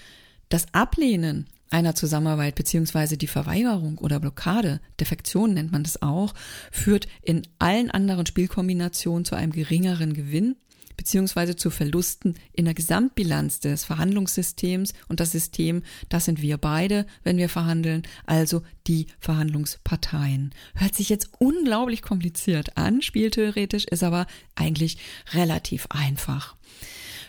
das 0.50 0.68
Ablehnen 0.72 1.48
einer 1.72 1.96
Zusammenarbeit 1.96 2.54
beziehungsweise 2.54 3.18
die 3.18 3.26
Verweigerung 3.26 3.98
oder 3.98 4.20
Blockade, 4.20 4.82
Defektion 5.00 5.56
nennt 5.56 5.72
man 5.72 5.82
das 5.82 6.04
auch, 6.04 6.36
führt 6.72 7.08
in 7.24 7.42
allen 7.58 7.90
anderen 7.90 8.28
Spielkombinationen 8.28 9.26
zu 9.26 9.34
einem 9.34 9.52
geringeren 9.52 10.14
Gewinn 10.14 10.58
beziehungsweise 10.98 11.56
zu 11.56 11.70
Verlusten 11.70 12.36
in 12.54 12.66
der 12.66 12.74
Gesamtbilanz 12.74 13.60
des 13.60 13.86
Verhandlungssystems 13.86 14.94
und 15.08 15.20
das 15.20 15.32
System, 15.32 15.84
das 16.10 16.26
sind 16.26 16.42
wir 16.42 16.58
beide, 16.58 17.06
wenn 17.24 17.38
wir 17.38 17.50
verhandeln, 17.50 18.04
also 18.26 18.62
die 18.88 19.08
Verhandlungsparteien. 19.20 20.54
Hört 20.76 20.96
sich 20.96 21.10
jetzt 21.10 21.30
unglaublich 21.40 22.02
kompliziert 22.02 22.78
an, 22.78 23.02
spieltheoretisch, 23.02 23.86
ist 23.86 24.04
aber 24.04 24.28
eigentlich 24.56 24.98
relativ 25.34 25.88
einfach. 25.90 26.56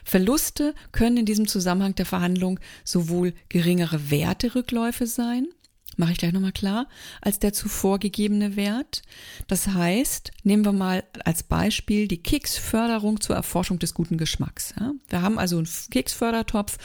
Verluste 0.05 0.73
können 0.93 1.17
in 1.17 1.27
diesem 1.27 1.49
Zusammenhang 1.49 1.97
der 1.97 2.07
Verhandlung 2.07 2.61
sowohl 2.85 3.35
geringere 3.49 4.09
Werterückläufe 4.09 5.05
sein, 5.05 5.49
mache 5.97 6.13
ich 6.13 6.19
gleich 6.19 6.33
nochmal 6.33 6.53
klar, 6.53 6.89
als 7.21 7.39
der 7.39 7.53
zuvor 7.53 7.99
gegebene 7.99 8.57
Wert. 8.57 9.03
Das 9.47 9.69
heißt, 9.69 10.33
nehmen 10.43 10.65
wir 10.65 10.73
mal 10.73 11.05
als 11.25 11.43
Beispiel 11.43 12.09
die 12.09 12.23
Keksförderung 12.23 13.21
zur 13.21 13.37
Erforschung 13.37 13.79
des 13.79 13.95
guten 13.95 14.19
Geschmacks. 14.19 14.75
Ja? 14.79 14.93
Wir 15.09 15.23
haben 15.23 15.39
also 15.39 15.57
einen 15.57 15.69
Keksfördertopf 15.91 16.79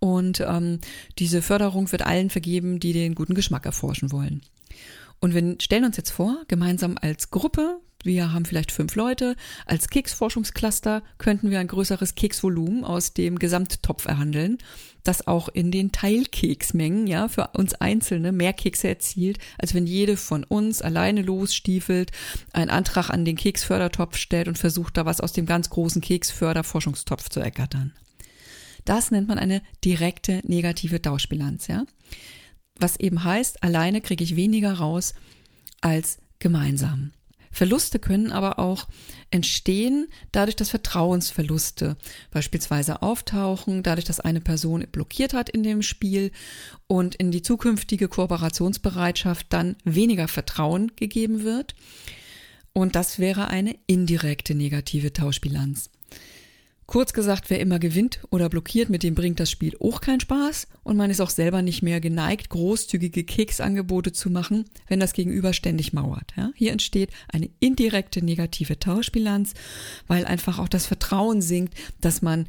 und 0.00 0.40
ähm, 0.40 0.80
diese 1.18 1.42
Förderung 1.42 1.90
wird 1.92 2.02
allen 2.02 2.30
vergeben, 2.30 2.80
die 2.80 2.92
den 2.92 3.14
guten 3.14 3.34
Geschmack 3.34 3.66
erforschen 3.66 4.12
wollen. 4.12 4.42
Und 5.20 5.34
wir 5.34 5.56
stellen 5.60 5.84
uns 5.84 5.96
jetzt 5.96 6.10
vor, 6.10 6.44
gemeinsam 6.48 6.96
als 7.00 7.30
Gruppe 7.30 7.80
wir 8.04 8.32
haben 8.32 8.44
vielleicht 8.44 8.70
fünf 8.70 8.94
Leute. 8.94 9.34
Als 9.66 9.88
Keksforschungscluster 9.88 11.02
könnten 11.18 11.50
wir 11.50 11.58
ein 11.58 11.66
größeres 11.66 12.14
Keksvolumen 12.14 12.84
aus 12.84 13.12
dem 13.12 13.38
Gesamttopf 13.38 14.06
erhandeln, 14.06 14.58
das 15.08 15.26
auch 15.26 15.48
in 15.48 15.70
den 15.70 15.90
Teilkeksmengen, 15.90 17.06
ja, 17.06 17.28
für 17.28 17.48
uns 17.54 17.72
Einzelne 17.72 18.30
mehr 18.30 18.52
Kekse 18.52 18.88
erzielt, 18.88 19.38
als 19.56 19.72
wenn 19.72 19.86
jede 19.86 20.18
von 20.18 20.44
uns 20.44 20.82
alleine 20.82 21.22
losstiefelt, 21.22 22.12
einen 22.52 22.68
Antrag 22.68 23.08
an 23.08 23.24
den 23.24 23.36
Keksfördertopf 23.36 24.18
stellt 24.18 24.48
und 24.48 24.58
versucht, 24.58 24.98
da 24.98 25.06
was 25.06 25.22
aus 25.22 25.32
dem 25.32 25.46
ganz 25.46 25.70
großen 25.70 26.02
Keksförderforschungstopf 26.02 27.30
zu 27.30 27.40
ergattern. 27.40 27.94
Das 28.84 29.10
nennt 29.10 29.28
man 29.28 29.38
eine 29.38 29.62
direkte 29.82 30.42
negative 30.44 31.00
Tauschbilanz, 31.00 31.68
ja. 31.68 31.84
Was 32.78 33.00
eben 33.00 33.24
heißt, 33.24 33.62
alleine 33.62 34.02
kriege 34.02 34.22
ich 34.22 34.36
weniger 34.36 34.74
raus 34.74 35.14
als 35.80 36.18
gemeinsam. 36.38 37.12
Verluste 37.58 37.98
können 37.98 38.30
aber 38.30 38.60
auch 38.60 38.86
entstehen 39.32 40.06
dadurch, 40.30 40.54
dass 40.54 40.70
Vertrauensverluste 40.70 41.96
beispielsweise 42.30 43.02
auftauchen, 43.02 43.82
dadurch, 43.82 44.04
dass 44.04 44.20
eine 44.20 44.40
Person 44.40 44.86
blockiert 44.92 45.34
hat 45.34 45.50
in 45.50 45.64
dem 45.64 45.82
Spiel 45.82 46.30
und 46.86 47.16
in 47.16 47.32
die 47.32 47.42
zukünftige 47.42 48.06
Kooperationsbereitschaft 48.06 49.46
dann 49.48 49.74
weniger 49.82 50.28
Vertrauen 50.28 50.92
gegeben 50.94 51.42
wird. 51.42 51.74
Und 52.74 52.94
das 52.94 53.18
wäre 53.18 53.48
eine 53.48 53.76
indirekte 53.88 54.54
negative 54.54 55.12
Tauschbilanz. 55.12 55.90
Kurz 56.88 57.12
gesagt, 57.12 57.50
wer 57.50 57.60
immer 57.60 57.78
gewinnt 57.78 58.20
oder 58.30 58.48
blockiert, 58.48 58.88
mit 58.88 59.02
dem 59.02 59.14
bringt 59.14 59.38
das 59.40 59.50
Spiel 59.50 59.76
auch 59.78 60.00
keinen 60.00 60.20
Spaß 60.20 60.68
und 60.84 60.96
man 60.96 61.10
ist 61.10 61.20
auch 61.20 61.28
selber 61.28 61.60
nicht 61.60 61.82
mehr 61.82 62.00
geneigt, 62.00 62.48
großzügige 62.48 63.24
Keksangebote 63.24 64.12
zu 64.12 64.30
machen, 64.30 64.64
wenn 64.86 64.98
das 64.98 65.12
Gegenüber 65.12 65.52
ständig 65.52 65.92
mauert. 65.92 66.32
Ja? 66.34 66.50
Hier 66.54 66.72
entsteht 66.72 67.10
eine 67.28 67.50
indirekte 67.60 68.24
negative 68.24 68.78
Tauschbilanz, 68.78 69.52
weil 70.06 70.24
einfach 70.24 70.58
auch 70.58 70.68
das 70.68 70.86
Vertrauen 70.86 71.42
sinkt, 71.42 71.74
dass 72.00 72.22
man 72.22 72.46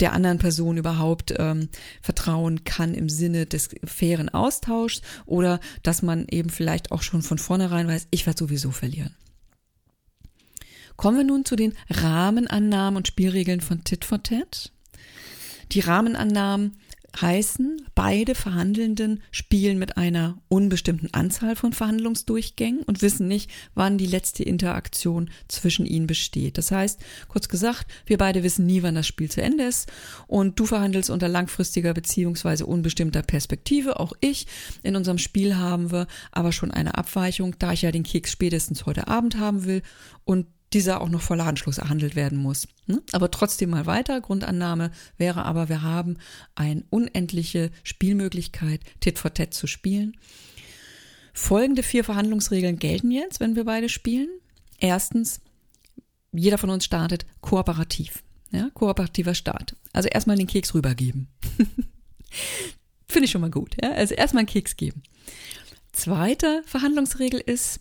der 0.00 0.14
anderen 0.14 0.38
Person 0.38 0.78
überhaupt 0.78 1.34
ähm, 1.36 1.68
vertrauen 2.00 2.64
kann 2.64 2.94
im 2.94 3.10
Sinne 3.10 3.44
des 3.44 3.68
fairen 3.84 4.30
Austauschs 4.30 5.02
oder 5.26 5.60
dass 5.82 6.00
man 6.00 6.26
eben 6.30 6.48
vielleicht 6.48 6.92
auch 6.92 7.02
schon 7.02 7.20
von 7.20 7.36
vornherein 7.36 7.88
weiß, 7.88 8.08
ich 8.10 8.24
werde 8.24 8.38
sowieso 8.38 8.70
verlieren. 8.70 9.14
Kommen 10.96 11.18
wir 11.18 11.24
nun 11.24 11.44
zu 11.44 11.56
den 11.56 11.74
Rahmenannahmen 11.90 12.96
und 12.96 13.06
Spielregeln 13.06 13.60
von 13.60 13.84
Tit 13.84 14.04
for 14.04 14.22
Tat. 14.22 14.72
Die 15.72 15.80
Rahmenannahmen 15.80 16.78
heißen, 17.20 17.82
beide 17.94 18.34
Verhandelnden 18.34 19.22
spielen 19.30 19.78
mit 19.78 19.96
einer 19.96 20.38
unbestimmten 20.48 21.12
Anzahl 21.12 21.56
von 21.56 21.72
Verhandlungsdurchgängen 21.72 22.82
und 22.82 23.02
wissen 23.02 23.28
nicht, 23.28 23.50
wann 23.74 23.98
die 23.98 24.06
letzte 24.06 24.42
Interaktion 24.42 25.30
zwischen 25.48 25.86
ihnen 25.86 26.06
besteht. 26.06 26.58
Das 26.58 26.70
heißt, 26.70 27.00
kurz 27.28 27.48
gesagt, 27.48 27.86
wir 28.06 28.18
beide 28.18 28.42
wissen 28.42 28.66
nie, 28.66 28.82
wann 28.82 28.94
das 28.94 29.06
Spiel 29.06 29.30
zu 29.30 29.42
Ende 29.42 29.64
ist 29.64 29.90
und 30.26 30.58
du 30.58 30.66
verhandelst 30.66 31.10
unter 31.10 31.28
langfristiger 31.28 31.94
beziehungsweise 31.94 32.66
unbestimmter 32.66 33.22
Perspektive. 33.22 33.98
Auch 33.98 34.12
ich. 34.20 34.46
In 34.82 34.96
unserem 34.96 35.18
Spiel 35.18 35.56
haben 35.56 35.90
wir 35.90 36.06
aber 36.32 36.52
schon 36.52 36.70
eine 36.70 36.96
Abweichung, 36.96 37.56
da 37.58 37.72
ich 37.72 37.82
ja 37.82 37.92
den 37.92 38.02
Keks 38.02 38.32
spätestens 38.32 38.86
heute 38.86 39.08
Abend 39.08 39.38
haben 39.38 39.64
will 39.64 39.82
und 40.24 40.46
dieser 40.72 41.00
auch 41.00 41.08
noch 41.08 41.22
vor 41.22 41.36
Ladenschluss 41.36 41.78
erhandelt 41.78 42.16
werden 42.16 42.38
muss. 42.38 42.66
Hm? 42.86 43.00
Aber 43.12 43.30
trotzdem 43.30 43.70
mal 43.70 43.86
weiter. 43.86 44.20
Grundannahme 44.20 44.90
wäre 45.16 45.44
aber, 45.44 45.68
wir 45.68 45.82
haben 45.82 46.18
eine 46.54 46.84
unendliche 46.90 47.70
Spielmöglichkeit, 47.82 48.80
Tit 49.00 49.18
for 49.18 49.32
Tat 49.32 49.54
zu 49.54 49.66
spielen. 49.66 50.16
Folgende 51.32 51.82
vier 51.82 52.02
Verhandlungsregeln 52.02 52.78
gelten 52.78 53.10
jetzt, 53.10 53.40
wenn 53.40 53.56
wir 53.56 53.64
beide 53.64 53.88
spielen. 53.88 54.28
Erstens, 54.78 55.40
jeder 56.32 56.58
von 56.58 56.70
uns 56.70 56.84
startet 56.84 57.26
kooperativ. 57.40 58.22
Ja, 58.50 58.70
kooperativer 58.74 59.34
Start. 59.34 59.76
Also 59.92 60.08
erstmal 60.08 60.36
den 60.36 60.46
Keks 60.46 60.74
rübergeben. 60.74 61.28
Finde 63.08 63.24
ich 63.24 63.30
schon 63.30 63.40
mal 63.40 63.50
gut. 63.50 63.76
Ja? 63.82 63.92
Also 63.92 64.14
erstmal 64.14 64.40
einen 64.40 64.48
Keks 64.48 64.76
geben. 64.76 65.02
Zweite 65.92 66.62
Verhandlungsregel 66.66 67.40
ist, 67.40 67.80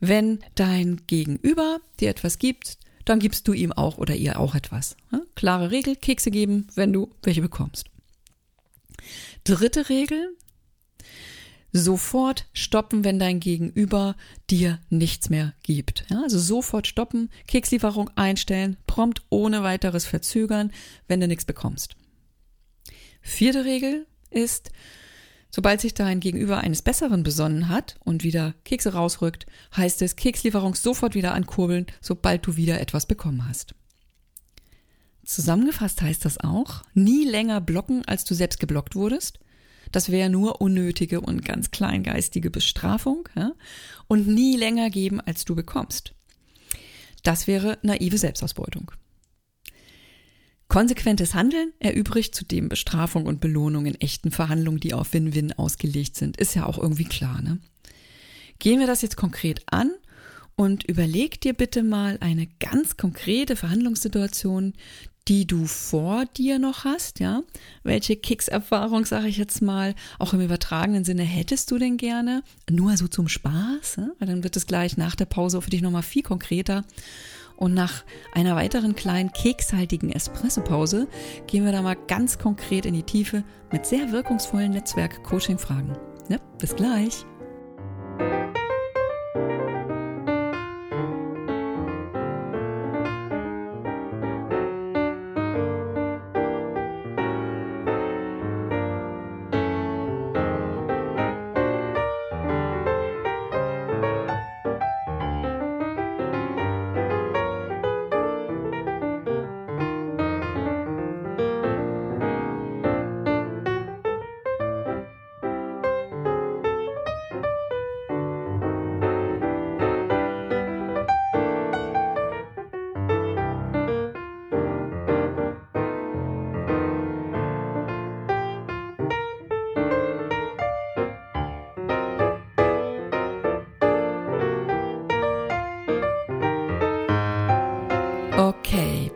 wenn 0.00 0.40
dein 0.54 1.02
Gegenüber 1.06 1.80
dir 2.00 2.10
etwas 2.10 2.38
gibt, 2.38 2.78
dann 3.04 3.20
gibst 3.20 3.48
du 3.48 3.52
ihm 3.52 3.72
auch 3.72 3.98
oder 3.98 4.14
ihr 4.14 4.38
auch 4.38 4.54
etwas. 4.54 4.96
Klare 5.34 5.70
Regel, 5.70 5.96
Kekse 5.96 6.30
geben, 6.30 6.66
wenn 6.74 6.92
du 6.92 7.10
welche 7.22 7.40
bekommst. 7.40 7.86
Dritte 9.44 9.88
Regel, 9.88 10.36
sofort 11.72 12.46
stoppen, 12.52 13.04
wenn 13.04 13.18
dein 13.18 13.40
Gegenüber 13.40 14.16
dir 14.50 14.78
nichts 14.90 15.30
mehr 15.30 15.54
gibt. 15.62 16.04
Also 16.10 16.38
sofort 16.38 16.86
stoppen, 16.86 17.30
Kekslieferung 17.46 18.10
einstellen, 18.16 18.76
prompt 18.86 19.22
ohne 19.30 19.62
weiteres 19.62 20.04
verzögern, 20.04 20.72
wenn 21.06 21.20
du 21.20 21.28
nichts 21.28 21.44
bekommst. 21.44 21.96
Vierte 23.20 23.64
Regel 23.64 24.06
ist, 24.30 24.70
Sobald 25.50 25.80
sich 25.80 25.94
dein 25.94 26.20
Gegenüber 26.20 26.58
eines 26.58 26.82
Besseren 26.82 27.22
besonnen 27.22 27.68
hat 27.68 27.96
und 28.04 28.22
wieder 28.22 28.54
Kekse 28.64 28.92
rausrückt, 28.92 29.46
heißt 29.76 30.02
es 30.02 30.16
Kekslieferung 30.16 30.74
sofort 30.74 31.14
wieder 31.14 31.32
ankurbeln, 31.32 31.86
sobald 32.00 32.46
du 32.46 32.56
wieder 32.56 32.80
etwas 32.80 33.06
bekommen 33.06 33.48
hast. 33.48 33.74
Zusammengefasst 35.24 36.00
heißt 36.00 36.24
das 36.24 36.38
auch, 36.38 36.82
nie 36.94 37.24
länger 37.24 37.60
blocken, 37.60 38.04
als 38.06 38.24
du 38.24 38.34
selbst 38.34 38.60
geblockt 38.60 38.94
wurdest. 38.94 39.40
Das 39.92 40.10
wäre 40.10 40.30
nur 40.30 40.60
unnötige 40.60 41.20
und 41.20 41.44
ganz 41.44 41.70
kleingeistige 41.70 42.50
Bestrafung. 42.50 43.28
Ja? 43.34 43.52
Und 44.06 44.26
nie 44.26 44.56
länger 44.56 44.90
geben, 44.90 45.20
als 45.20 45.44
du 45.44 45.54
bekommst. 45.54 46.14
Das 47.22 47.46
wäre 47.46 47.78
naive 47.82 48.18
Selbstausbeutung. 48.18 48.92
Konsequentes 50.68 51.34
Handeln 51.34 51.72
erübrigt 51.78 52.34
zudem 52.34 52.68
Bestrafung 52.68 53.24
und 53.24 53.40
Belohnung 53.40 53.86
in 53.86 53.98
echten 54.00 54.30
Verhandlungen, 54.30 54.80
die 54.80 54.92
auf 54.92 55.14
Win-Win 55.14 55.54
ausgelegt 55.54 56.14
sind. 56.16 56.36
Ist 56.36 56.54
ja 56.54 56.66
auch 56.66 56.78
irgendwie 56.78 57.06
klar, 57.06 57.40
ne? 57.40 57.58
Gehen 58.58 58.78
wir 58.80 58.86
das 58.86 59.02
jetzt 59.02 59.16
konkret 59.16 59.62
an 59.70 59.90
und 60.56 60.84
überleg 60.84 61.40
dir 61.40 61.54
bitte 61.54 61.82
mal 61.82 62.18
eine 62.20 62.48
ganz 62.58 62.96
konkrete 62.96 63.56
Verhandlungssituation, 63.56 64.74
die 65.28 65.46
du 65.46 65.66
vor 65.66 66.24
dir 66.24 66.58
noch 66.58 66.84
hast, 66.84 67.20
ja? 67.20 67.42
Welche 67.82 68.16
Kicks-Erfahrung, 68.16 69.06
sage 69.06 69.28
ich 69.28 69.38
jetzt 69.38 69.62
mal, 69.62 69.94
auch 70.18 70.34
im 70.34 70.40
übertragenen 70.40 71.04
Sinne 71.04 71.22
hättest 71.22 71.70
du 71.70 71.78
denn 71.78 71.96
gerne? 71.96 72.42
Nur 72.68 72.96
so 72.96 73.08
zum 73.08 73.28
Spaß, 73.28 73.98
ne? 73.98 74.14
weil 74.18 74.28
dann 74.28 74.42
wird 74.42 74.56
es 74.56 74.66
gleich 74.66 74.96
nach 74.96 75.14
der 75.14 75.26
Pause 75.26 75.62
für 75.62 75.70
dich 75.70 75.82
nochmal 75.82 76.02
viel 76.02 76.22
konkreter. 76.22 76.84
Und 77.58 77.74
nach 77.74 78.04
einer 78.32 78.54
weiteren 78.54 78.94
kleinen 78.94 79.32
kekshaltigen 79.32 80.12
Espressopause 80.12 81.08
gehen 81.48 81.64
wir 81.64 81.72
da 81.72 81.82
mal 81.82 81.96
ganz 82.06 82.38
konkret 82.38 82.86
in 82.86 82.94
die 82.94 83.02
Tiefe 83.02 83.42
mit 83.72 83.84
sehr 83.84 84.12
wirkungsvollen 84.12 84.70
Netzwerk-Coaching-Fragen. 84.70 85.98
Ja, 86.28 86.38
bis 86.58 86.76
gleich. 86.76 87.26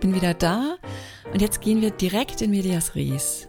Bin 0.03 0.15
wieder 0.17 0.35
da 0.35 0.79
und 1.33 1.41
jetzt 1.41 1.61
gehen 1.61 1.81
wir 1.81 1.93
direkt 1.93 2.43
in 2.43 2.51
Medias 2.51 2.97
Res. 2.97 3.47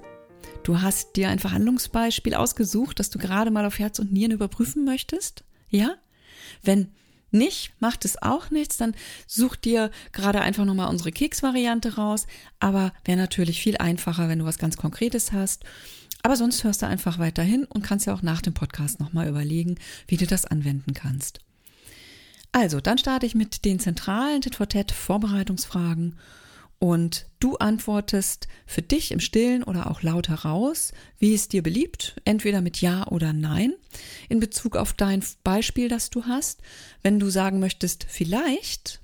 Du 0.62 0.82
hast 0.82 1.16
dir 1.16 1.30
ein 1.30 1.40
Verhandlungsbeispiel 1.40 2.36
ausgesucht, 2.36 3.00
das 3.00 3.10
du 3.10 3.18
gerade 3.18 3.50
mal 3.50 3.66
auf 3.66 3.80
Herz 3.80 3.98
und 3.98 4.14
Nieren 4.14 4.32
überprüfen 4.32 4.86
möchtest? 4.86 5.44
Ja? 5.70 5.96
Wenn 6.62 6.90
nicht, 7.32 7.74
macht 7.80 8.06
es 8.06 8.22
auch 8.22 8.52
nichts, 8.52 8.78
dann 8.78 8.94
such 9.26 9.56
dir 9.56 9.90
gerade 10.12 10.42
einfach 10.42 10.64
nochmal 10.64 10.90
unsere 10.90 11.12
Keksvariante 11.12 11.96
raus, 11.96 12.28
aber 12.60 12.94
wäre 13.04 13.18
natürlich 13.18 13.60
viel 13.60 13.78
einfacher, 13.78 14.30
wenn 14.30 14.38
du 14.38 14.46
was 14.46 14.60
ganz 14.60 14.78
Konkretes 14.78 15.32
hast. 15.32 15.64
Aber 16.22 16.36
sonst 16.36 16.64
hörst 16.64 16.84
du 16.84 16.86
einfach 16.86 17.18
weiterhin 17.18 17.66
und 17.66 17.82
kannst 17.82 18.06
ja 18.06 18.14
auch 18.14 18.22
nach 18.22 18.44
dem 18.44 18.54
Podcast 18.54 19.00
nochmal 19.00 19.28
überlegen, 19.28 19.80
wie 20.08 20.18
du 20.18 20.28
das 20.28 20.46
anwenden 20.46 20.94
kannst. 20.94 21.40
Also, 22.52 22.80
dann 22.80 23.00
starte 23.00 23.26
ich 23.26 23.34
mit 23.34 23.66
den 23.66 23.80
zentralen 23.80 24.42
Tit-for-Tat 24.42 24.92
Vorbereitungsfragen 24.92 26.16
und 26.84 27.28
du 27.40 27.56
antwortest 27.56 28.50
für 28.66 28.82
dich 28.82 29.14
im 29.14 29.22
Stillen 29.22 29.64
oder 29.64 29.90
auch 29.90 30.02
laut 30.02 30.28
heraus, 30.28 30.92
wie 31.18 31.34
es 31.34 31.48
dir 31.48 31.64
beliebt, 31.64 32.18
entweder 32.26 32.60
mit 32.60 32.82
Ja 32.82 33.08
oder 33.08 33.32
Nein 33.32 33.72
in 34.28 34.42
Bezug 34.42 34.76
auf 34.76 34.92
dein 34.92 35.24
Beispiel, 35.46 35.88
das 35.88 36.10
du 36.10 36.26
hast. 36.26 36.62
Wenn 37.02 37.22
du 37.22 37.30
sagen 37.30 37.62
möchtest, 37.62 38.06
vielleicht, 38.10 39.00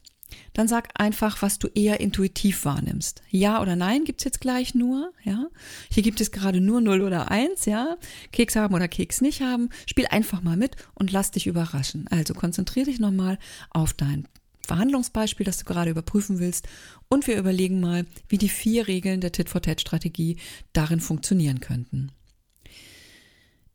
dann 0.51 0.67
sag 0.67 0.89
einfach, 0.99 1.41
was 1.41 1.57
du 1.57 1.69
eher 1.69 2.01
intuitiv 2.01 2.65
wahrnimmst. 2.65 3.21
Ja 3.29 3.61
oder 3.61 3.77
nein 3.77 4.03
gibt's 4.03 4.25
jetzt 4.25 4.41
gleich 4.41 4.75
nur, 4.75 5.13
ja. 5.23 5.47
Hier 5.89 6.03
gibt 6.03 6.19
es 6.19 6.31
gerade 6.31 6.59
nur 6.59 6.81
0 6.81 6.99
oder 6.99 7.31
1, 7.31 7.63
ja. 7.63 7.95
Keks 8.33 8.57
haben 8.57 8.75
oder 8.75 8.89
Keks 8.89 9.21
nicht 9.21 9.39
haben. 9.39 9.69
Spiel 9.85 10.07
einfach 10.07 10.41
mal 10.41 10.57
mit 10.57 10.75
und 10.95 11.13
lass 11.13 11.31
dich 11.31 11.47
überraschen. 11.47 12.07
Also 12.09 12.33
konzentrier 12.33 12.83
dich 12.83 12.99
nochmal 12.99 13.39
auf 13.69 13.93
dein 13.93 14.27
Verhandlungsbeispiel, 14.69 15.45
das 15.45 15.57
du 15.57 15.65
gerade 15.65 15.89
überprüfen 15.89 16.39
willst 16.39 16.67
und 17.09 17.25
wir 17.27 17.37
überlegen 17.37 17.79
mal, 17.79 18.05
wie 18.27 18.37
die 18.37 18.49
vier 18.49 18.87
Regeln 18.87 19.19
der 19.19 19.31
Tit-for-Tat-Strategie 19.31 20.37
darin 20.73 20.99
funktionieren 20.99 21.59
könnten. 21.59 22.11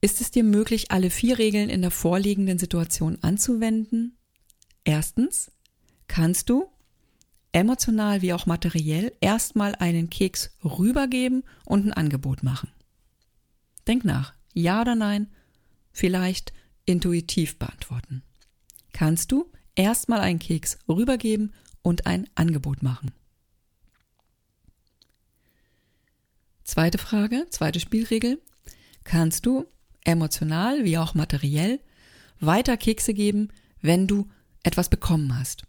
Ist 0.01 0.21
es 0.21 0.31
dir 0.31 0.45
möglich, 0.45 0.93
alle 0.93 1.11
vier 1.11 1.39
Regeln 1.39 1.69
in 1.69 1.83
der 1.83 1.91
vorliegenden 1.91 2.59
Situation 2.59 3.19
anzuwenden? 3.23 4.17
Erstens, 4.85 5.51
kannst 6.07 6.49
du 6.49 6.69
emotional 7.51 8.23
wie 8.23 8.33
auch 8.33 8.47
materiell 8.47 9.13
erstmal 9.21 9.75
einen 9.75 10.11
Keks 10.11 10.57
rübergeben 10.63 11.43
und 11.65 11.87
ein 11.87 11.93
Angebot 11.93 12.43
machen. 12.43 12.71
Denk 13.89 14.05
nach. 14.05 14.35
Ja 14.53 14.81
oder 14.81 14.95
nein? 14.95 15.29
Vielleicht 15.91 16.53
intuitiv 16.85 17.59
beantworten. 17.59 18.23
Kannst 18.93 19.33
du 19.33 19.51
erstmal 19.75 20.21
einen 20.21 20.39
Keks 20.39 20.79
rübergeben 20.89 21.53
und 21.83 22.07
ein 22.07 22.29
Angebot 22.35 22.83
machen? 22.83 23.13
Zweite 26.65 26.99
Frage, 26.99 27.47
zweite 27.51 27.79
Spielregel. 27.79 28.41
Kannst 29.05 29.45
du 29.45 29.67
emotional 30.05 30.85
wie 30.85 30.99
auch 30.99 31.15
materiell 31.15 31.81
weiter 32.41 32.77
Kekse 32.77 33.15
geben, 33.15 33.49
wenn 33.81 34.07
du 34.07 34.31
etwas 34.63 34.89
bekommen 34.89 35.39
hast? 35.39 35.65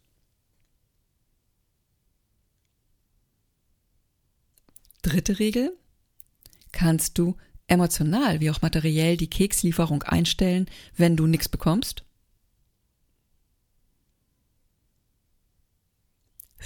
Dritte 5.01 5.37
Regel. 5.37 5.77
Kannst 6.71 7.17
du 7.17 7.35
emotional 7.67 8.39
wie 8.39 8.49
auch 8.49 8.61
materiell 8.61 9.17
die 9.17 9.29
Kekslieferung 9.29 10.03
einstellen, 10.03 10.67
wenn 10.95 11.15
du 11.15 11.27
nichts 11.27 11.49
bekommst? 11.49 12.03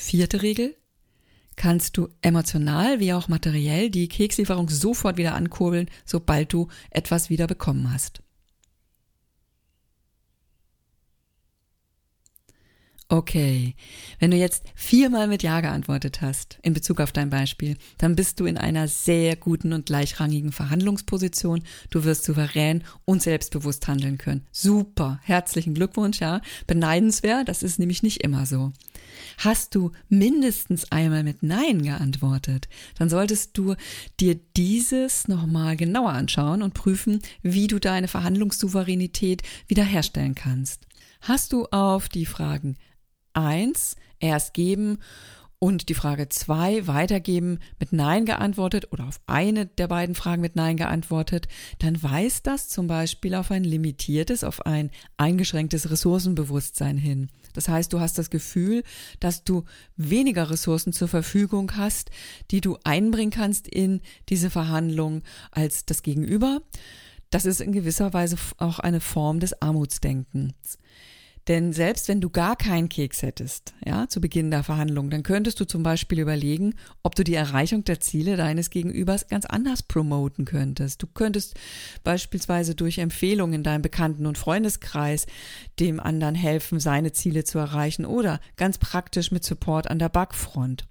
Vierte 0.02 0.42
Regel. 0.42 0.78
Kannst 1.58 1.98
du 1.98 2.08
emotional 2.22 3.02
wie 3.02 3.12
auch 3.12 3.28
materiell 3.28 3.90
die 3.90 4.08
Kekslieferung 4.08 4.70
sofort 4.70 5.18
wieder 5.18 5.36
ankurbeln, 5.36 5.90
sobald 6.06 6.54
du 6.54 6.70
etwas 6.90 7.30
wieder 7.30 7.48
bekommen 7.48 7.92
hast? 7.94 8.24
Okay, 13.12 13.74
wenn 14.20 14.30
du 14.30 14.38
jetzt 14.38 14.66
viermal 14.76 15.28
mit 15.28 15.42
Ja 15.42 15.62
geantwortet 15.62 16.22
hast 16.22 16.60
in 16.62 16.76
Bezug 16.76 17.02
auf 17.02 17.12
dein 17.12 17.32
Beispiel, 17.32 17.76
dann 17.98 18.16
bist 18.16 18.40
du 18.40 18.46
in 18.46 18.56
einer 18.56 18.88
sehr 18.88 19.36
guten 19.36 19.74
und 19.74 19.88
gleichrangigen 19.88 20.52
Verhandlungsposition. 20.52 21.64
Du 21.90 22.04
wirst 22.04 22.24
souverän 22.24 22.84
und 23.06 23.24
selbstbewusst 23.24 23.88
handeln 23.88 24.20
können. 24.20 24.46
Super, 24.52 25.20
herzlichen 25.24 25.74
Glückwunsch, 25.74 26.20
ja. 26.20 26.42
Beneidenswert, 26.68 27.50
das 27.50 27.64
ist 27.64 27.80
nämlich 27.80 28.04
nicht 28.04 28.22
immer 28.22 28.46
so. 28.46 28.74
Hast 29.40 29.74
du 29.74 29.92
mindestens 30.10 30.92
einmal 30.92 31.24
mit 31.24 31.42
Nein 31.42 31.82
geantwortet, 31.82 32.70
dann 33.00 33.10
solltest 33.10 33.58
du 33.58 33.74
dir 34.20 34.40
dieses 34.56 35.28
nochmal 35.28 35.78
genauer 35.78 36.12
anschauen 36.12 36.62
und 36.62 36.76
prüfen, 36.76 37.22
wie 37.42 37.66
du 37.66 37.80
deine 37.80 38.08
Verhandlungssouveränität 38.08 39.42
wiederherstellen 39.68 40.36
kannst. 40.36 40.86
Hast 41.22 41.54
du 41.54 41.66
auf 41.72 42.08
die 42.08 42.28
Fragen 42.28 42.78
1 43.40 43.96
erst 44.20 44.54
geben 44.54 45.00
und 45.60 45.90
die 45.90 45.94
Frage 45.94 46.30
2 46.30 46.88
weitergeben 46.88 47.60
mit 47.80 47.92
Nein 47.92 48.26
geantwortet 48.26 48.88
oder 48.92 49.06
auf 49.06 49.20
eine 49.28 49.66
der 49.66 49.90
beiden 49.90 50.16
Fragen 50.16 50.42
mit 50.42 50.56
Nein 50.56 50.78
geantwortet, 50.78 51.50
dann 51.80 52.02
weist 52.02 52.48
das 52.48 52.70
zum 52.70 52.88
Beispiel 52.88 53.36
auf 53.36 53.52
ein 53.52 53.66
limitiertes, 53.66 54.46
auf 54.46 54.66
ein 54.66 54.90
eingeschränktes 55.18 55.92
Ressourcenbewusstsein 55.92 56.98
hin. 56.98 57.30
Das 57.54 57.68
heißt, 57.68 57.92
du 57.92 58.00
hast 58.00 58.18
das 58.18 58.30
Gefühl, 58.30 58.84
dass 59.20 59.44
du 59.44 59.66
weniger 59.98 60.50
Ressourcen 60.50 60.94
zur 60.94 61.10
Verfügung 61.10 61.76
hast, 61.76 62.10
die 62.52 62.62
du 62.62 62.78
einbringen 62.86 63.32
kannst 63.32 63.68
in 63.68 64.00
diese 64.30 64.50
Verhandlung 64.50 65.24
als 65.52 65.86
das 65.86 66.04
Gegenüber. 66.04 66.62
Das 67.32 67.46
ist 67.46 67.60
in 67.60 67.74
gewisser 67.74 68.14
Weise 68.14 68.38
auch 68.58 68.80
eine 68.80 69.02
Form 69.02 69.42
des 69.42 69.62
Armutsdenkens. 69.62 70.78
Denn 71.50 71.74
selbst 71.74 72.08
wenn 72.08 72.22
du 72.22 72.30
gar 72.30 72.56
keinen 72.56 72.90
Keks 72.90 73.24
hättest, 73.24 73.74
ja, 73.84 74.08
zu 74.08 74.22
Beginn 74.22 74.52
der 74.52 74.62
Verhandlung, 74.62 75.10
dann 75.10 75.24
könntest 75.24 75.60
du 75.60 75.66
zum 75.66 75.82
Beispiel 75.82 76.20
überlegen, 76.20 76.76
ob 77.02 77.16
du 77.16 77.24
die 77.24 77.34
Erreichung 77.34 77.84
der 77.84 78.00
Ziele 78.00 78.38
deines 78.38 78.70
Gegenübers 78.70 79.28
ganz 79.30 79.46
anders 79.48 79.82
promoten 79.82 80.46
könntest. 80.46 81.02
Du 81.02 81.08
könntest 81.08 81.56
beispielsweise 82.04 82.76
durch 82.76 83.00
Empfehlungen 83.00 83.56
in 83.56 83.64
deinem 83.64 83.82
Bekannten- 83.82 84.28
und 84.28 84.38
Freundeskreis 84.38 85.26
dem 85.80 86.00
anderen 86.00 86.36
helfen, 86.36 86.80
seine 86.80 87.14
Ziele 87.14 87.44
zu 87.44 87.58
erreichen 87.58 88.06
oder 88.06 88.40
ganz 88.56 88.78
praktisch 88.78 89.32
mit 89.32 89.44
Support 89.44 89.90
an 89.90 89.98
der 89.98 90.10
Backfront. 90.10 90.88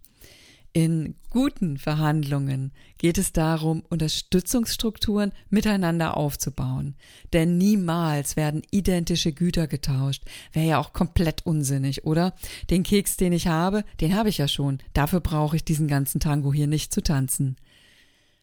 In 0.73 1.15
guten 1.31 1.79
Verhandlungen 1.79 2.73
geht 2.99 3.19
es 3.19 3.33
darum, 3.33 3.83
Unterstützungsstrukturen 3.89 5.33
miteinander 5.49 6.17
aufzubauen. 6.17 6.95
Denn 7.33 7.57
niemals 7.57 8.37
werden 8.37 8.63
identische 8.71 9.33
Güter 9.33 9.67
getauscht. 9.67 10.25
Wäre 10.53 10.67
ja 10.67 10.79
auch 10.79 10.93
komplett 10.93 11.47
unsinnig, 11.47 12.05
oder? 12.05 12.35
Den 12.71 12.83
Keks, 12.83 13.17
den 13.17 13.33
ich 13.33 13.47
habe, 13.47 13.83
den 14.01 14.15
habe 14.15 14.29
ich 14.29 14.39
ja 14.39 14.47
schon. 14.47 14.79
Dafür 14.93 15.21
brauche 15.21 15.57
ich 15.57 15.65
diesen 15.65 15.89
ganzen 15.89 16.21
Tango 16.21 16.53
hier 16.53 16.67
nicht 16.67 16.93
zu 16.93 17.03
tanzen. 17.03 17.57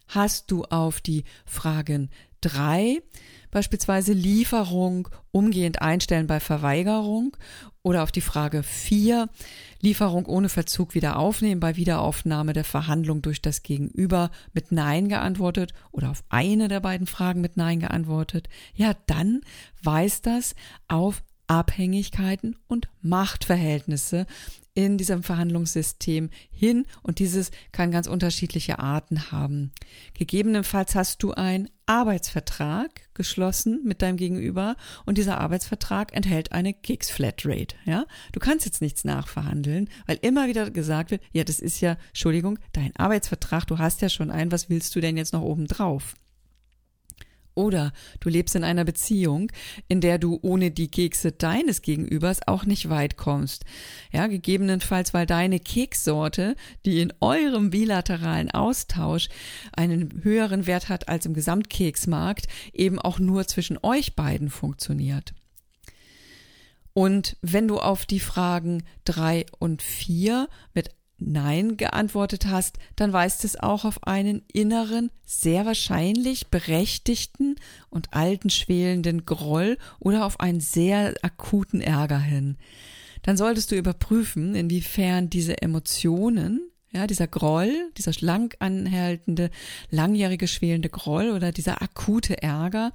Hast 0.08 0.52
du 0.52 0.64
auf 0.66 1.02
die 1.02 1.24
Fragen 1.46 2.10
drei 2.42 3.02
beispielsweise 3.56 4.12
Lieferung 4.12 5.08
umgehend 5.32 5.82
einstellen 5.82 6.28
bei 6.28 6.42
Verweigerung 6.42 7.38
oder 7.84 8.04
auf 8.04 8.12
die 8.12 8.20
Frage 8.20 8.64
4, 8.64 9.30
Lieferung 9.80 10.26
ohne 10.26 10.50
Verzug 10.50 10.94
wieder 10.94 11.18
aufnehmen 11.18 11.62
bei 11.62 11.78
Wiederaufnahme 11.78 12.52
der 12.52 12.66
Verhandlung 12.66 13.22
durch 13.22 13.42
das 13.42 13.64
Gegenüber 13.64 14.30
mit 14.52 14.74
Nein 14.74 15.08
geantwortet 15.08 15.74
oder 15.94 16.12
auf 16.12 16.26
eine 16.28 16.68
der 16.68 16.82
beiden 16.82 17.08
Fragen 17.08 17.40
mit 17.40 17.56
Nein 17.56 17.80
geantwortet, 17.80 18.50
ja, 18.74 18.92
dann 19.06 19.40
weist 19.82 20.26
das 20.26 20.54
auf 20.90 21.24
Abhängigkeiten 21.48 22.58
und 22.68 22.88
Machtverhältnisse 23.02 24.26
in 24.76 24.98
diesem 24.98 25.24
Verhandlungssystem 25.24 26.30
hin 26.52 26.86
und 27.02 27.20
dieses 27.20 27.50
kann 27.72 27.92
ganz 27.92 28.08
unterschiedliche 28.08 28.78
Arten 28.78 29.32
haben. 29.32 29.72
Gegebenenfalls 30.14 30.96
hast 30.96 31.24
du 31.24 31.32
einen 31.32 31.70
Arbeitsvertrag 31.86 32.90
geschlossen 33.14 33.82
mit 33.86 34.02
deinem 34.02 34.18
Gegenüber 34.18 34.76
und 35.06 35.18
dieser 35.18 35.40
Arbeitsvertrag 35.40 36.14
enthält 36.14 36.52
eine 36.52 36.74
Keks-Flatrate. 36.74 37.76
Ja, 37.86 38.06
du 38.34 38.40
kannst 38.40 38.66
jetzt 38.66 38.82
nichts 38.82 39.06
nachverhandeln, 39.06 39.90
weil 40.08 40.20
immer 40.22 40.48
wieder 40.48 40.70
gesagt 40.70 41.10
wird, 41.10 41.22
ja, 41.32 41.46
das 41.46 41.60
ist 41.60 41.80
ja, 41.80 41.98
Entschuldigung, 42.10 42.60
dein 42.74 42.94
Arbeitsvertrag, 42.98 43.66
du 43.68 43.78
hast 43.78 44.02
ja 44.02 44.10
schon 44.10 44.30
einen, 44.30 44.52
was 44.52 44.70
willst 44.70 44.94
du 44.96 45.00
denn 45.00 45.16
jetzt 45.16 45.32
noch 45.32 45.42
oben 45.42 45.68
drauf? 45.68 46.16
Oder 47.56 47.94
du 48.20 48.30
lebst 48.30 48.56
in 48.56 48.64
einer 48.64 48.84
Beziehung, 48.84 49.52
in 49.88 50.02
der 50.02 50.20
du 50.20 50.40
ohne 50.42 50.72
die 50.72 50.90
Kekse 50.90 51.32
deines 51.32 51.82
Gegenübers 51.82 52.48
auch 52.48 52.66
nicht 52.66 52.90
weit 52.90 53.16
kommst. 53.18 53.64
Ja, 54.12 54.28
gegebenenfalls, 54.28 55.14
weil 55.14 55.26
deine 55.26 55.60
Kekssorte, 55.60 56.56
die 56.86 57.00
in 57.00 57.14
eurem 57.22 57.70
bilateralen 57.70 58.52
Austausch 58.52 59.30
einen 59.76 60.22
höheren 60.24 60.68
Wert 60.68 60.90
hat 60.90 61.08
als 61.08 61.26
im 61.26 61.34
Gesamtkeksmarkt, 61.34 62.48
eben 62.74 63.00
auch 63.00 63.20
nur 63.20 63.48
zwischen 63.48 63.80
euch 63.82 64.16
beiden 64.16 64.50
funktioniert. 64.50 65.34
Und 66.94 67.36
wenn 67.42 67.68
du 67.68 67.78
auf 67.78 68.06
die 68.06 68.22
Fragen 68.22 68.84
drei 69.04 69.46
und 69.60 69.82
vier 69.82 70.48
mit 70.74 70.92
Nein 71.18 71.78
geantwortet 71.78 72.46
hast, 72.48 72.78
dann 72.96 73.14
weist 73.14 73.46
es 73.46 73.58
auch 73.60 73.86
auf 73.86 74.04
einen 74.04 74.44
inneren, 74.52 75.12
sehr 75.26 75.66
wahrscheinlich 75.66 76.48
berechtigten 76.48 77.56
und 77.90 78.14
alten 78.14 78.50
schwelenden 78.50 79.26
Groll 79.26 79.78
oder 80.00 80.26
auf 80.26 80.40
einen 80.40 80.60
sehr 80.60 81.14
akuten 81.22 81.82
Ärger 81.82 82.20
hin. 82.20 82.58
Dann 83.24 83.38
solltest 83.38 83.72
du 83.72 83.76
überprüfen, 83.76 84.56
inwiefern 84.56 85.30
diese 85.30 85.62
Emotionen, 85.62 86.70
ja, 86.92 87.08
dieser 87.08 87.28
Groll, 87.28 87.92
dieser 87.98 88.12
lang 88.20 88.56
anhaltende, 88.60 89.50
langjährige 89.90 90.48
schwelende 90.48 90.90
Groll 90.90 91.32
oder 91.32 91.52
dieser 91.52 91.82
akute 91.82 92.42
Ärger, 92.42 92.94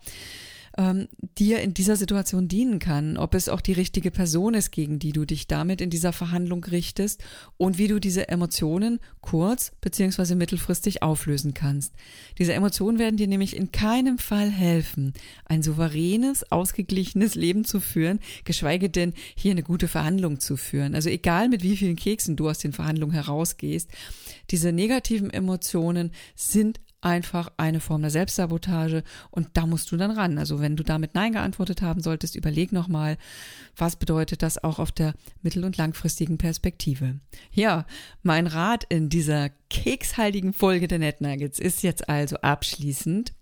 ähm, 0.78 1.09
dir 1.38 1.61
in 1.61 1.74
dieser 1.74 1.96
Situation 1.96 2.48
dienen 2.48 2.78
kann, 2.78 3.16
ob 3.16 3.35
es 3.35 3.48
auch 3.48 3.61
die 3.61 3.72
richtige 3.72 4.11
Person 4.11 4.54
ist, 4.54 4.70
gegen 4.70 4.98
die 4.98 5.12
du 5.12 5.24
dich 5.24 5.46
damit 5.46 5.80
in 5.80 5.90
dieser 5.90 6.12
Verhandlung 6.12 6.64
richtest 6.64 7.22
und 7.56 7.78
wie 7.78 7.88
du 7.88 7.98
diese 7.98 8.28
Emotionen 8.28 9.00
kurz- 9.20 9.72
bzw. 9.80 10.35
mittelfristig 10.35 11.02
auflösen 11.02 11.54
kannst. 11.54 11.94
Diese 12.38 12.52
Emotionen 12.52 12.98
werden 12.98 13.16
dir 13.16 13.26
nämlich 13.26 13.56
in 13.56 13.72
keinem 13.72 14.18
Fall 14.18 14.50
helfen, 14.50 15.12
ein 15.44 15.62
souveränes, 15.62 16.50
ausgeglichenes 16.52 17.35
Leben 17.35 17.64
zu 17.64 17.80
führen, 17.80 18.20
geschweige 18.44 18.90
denn 18.90 19.14
hier 19.35 19.52
eine 19.52 19.62
gute 19.62 19.88
Verhandlung 19.88 20.40
zu 20.40 20.56
führen. 20.56 20.94
Also 20.94 21.09
egal 21.09 21.48
mit 21.48 21.62
wie 21.62 21.76
vielen 21.76 21.96
Keksen 21.96 22.37
du 22.37 22.48
aus 22.48 22.59
den 22.59 22.72
Verhandlungen 22.72 23.14
herausgehst, 23.14 23.90
diese 24.50 24.72
negativen 24.72 25.30
Emotionen 25.30 26.12
sind 26.35 26.80
einfach 27.00 27.50
eine 27.56 27.80
Form 27.80 28.02
der 28.02 28.10
Selbstsabotage 28.10 29.02
und 29.30 29.48
da 29.54 29.66
musst 29.66 29.90
du 29.92 29.96
dann 29.96 30.10
ran. 30.10 30.38
Also 30.38 30.60
wenn 30.60 30.76
du 30.76 30.82
damit 30.82 31.14
Nein 31.14 31.32
geantwortet 31.32 31.82
haben 31.82 32.00
solltest, 32.00 32.36
überleg 32.36 32.72
nochmal, 32.72 33.16
was 33.76 33.96
bedeutet 33.96 34.42
das 34.42 34.62
auch 34.62 34.78
auf 34.78 34.92
der 34.92 35.14
mittel- 35.42 35.64
und 35.64 35.76
langfristigen 35.76 36.38
Perspektive. 36.38 37.20
Ja, 37.52 37.86
mein 38.22 38.46
Rat 38.46 38.84
in 38.88 39.08
dieser 39.08 39.50
kekshaltigen 39.70 40.52
Folge 40.52 40.88
der 40.88 40.98
NetNuggets 40.98 41.58
ist 41.58 41.82
jetzt 41.82 42.08
also 42.08 42.36
abschließend. 42.36 43.32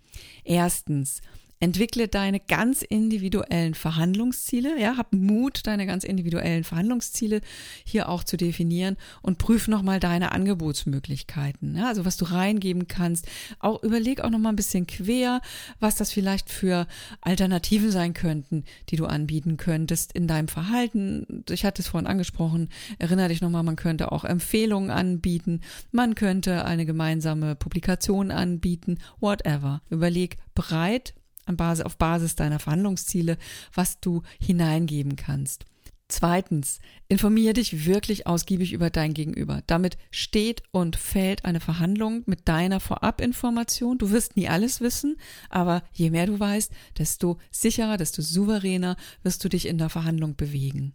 Erstens, 0.44 1.20
Entwickle 1.60 2.08
deine 2.08 2.40
ganz 2.40 2.82
individuellen 2.82 3.74
Verhandlungsziele, 3.74 4.80
ja, 4.80 4.96
hab 4.96 5.12
Mut, 5.12 5.66
deine 5.66 5.86
ganz 5.86 6.04
individuellen 6.04 6.64
Verhandlungsziele 6.64 7.40
hier 7.84 8.08
auch 8.08 8.22
zu 8.22 8.36
definieren 8.36 8.96
und 9.22 9.38
prüf 9.38 9.68
nochmal 9.68 10.00
deine 10.00 10.32
Angebotsmöglichkeiten, 10.32 11.76
ja, 11.76 11.88
also 11.88 12.04
was 12.04 12.16
du 12.16 12.26
reingeben 12.26 12.86
kannst. 12.86 13.26
Auch 13.58 13.82
überleg 13.82 14.20
auch 14.20 14.30
nochmal 14.30 14.52
ein 14.52 14.56
bisschen 14.56 14.86
quer, 14.86 15.40
was 15.80 15.96
das 15.96 16.12
vielleicht 16.12 16.50
für 16.50 16.86
Alternativen 17.20 17.90
sein 17.90 18.14
könnten, 18.14 18.64
die 18.88 18.96
du 18.96 19.06
anbieten 19.06 19.56
könntest 19.56 20.12
in 20.12 20.28
deinem 20.28 20.48
Verhalten. 20.48 21.44
Ich 21.50 21.64
hatte 21.64 21.82
es 21.82 21.88
vorhin 21.88 22.06
angesprochen, 22.06 22.68
erinnere 22.98 23.28
dich 23.28 23.40
nochmal, 23.40 23.62
man 23.62 23.76
könnte 23.76 24.12
auch 24.12 24.24
Empfehlungen 24.24 24.90
anbieten, 24.90 25.60
man 25.90 26.14
könnte 26.14 26.64
eine 26.64 26.86
gemeinsame 26.86 27.56
Publikation 27.56 28.30
anbieten, 28.30 28.98
whatever. 29.20 29.82
Überleg 29.90 30.36
breit 30.54 31.14
Basis, 31.56 31.84
auf 31.84 31.96
Basis 31.96 32.36
deiner 32.36 32.58
Verhandlungsziele, 32.58 33.38
was 33.74 34.00
du 34.00 34.22
hineingeben 34.40 35.16
kannst. 35.16 35.64
Zweitens, 36.10 36.78
informiere 37.08 37.52
dich 37.52 37.84
wirklich 37.84 38.26
ausgiebig 38.26 38.72
über 38.72 38.88
dein 38.88 39.12
Gegenüber. 39.12 39.62
Damit 39.66 39.98
steht 40.10 40.62
und 40.70 40.96
fällt 40.96 41.44
eine 41.44 41.60
Verhandlung 41.60 42.22
mit 42.24 42.48
deiner 42.48 42.80
Vorabinformation. 42.80 43.98
Du 43.98 44.10
wirst 44.10 44.34
nie 44.34 44.48
alles 44.48 44.80
wissen, 44.80 45.16
aber 45.50 45.82
je 45.92 46.08
mehr 46.08 46.24
du 46.24 46.40
weißt, 46.40 46.72
desto 46.96 47.38
sicherer, 47.50 47.98
desto 47.98 48.22
souveräner 48.22 48.96
wirst 49.22 49.44
du 49.44 49.50
dich 49.50 49.66
in 49.66 49.76
der 49.76 49.90
Verhandlung 49.90 50.34
bewegen. 50.34 50.94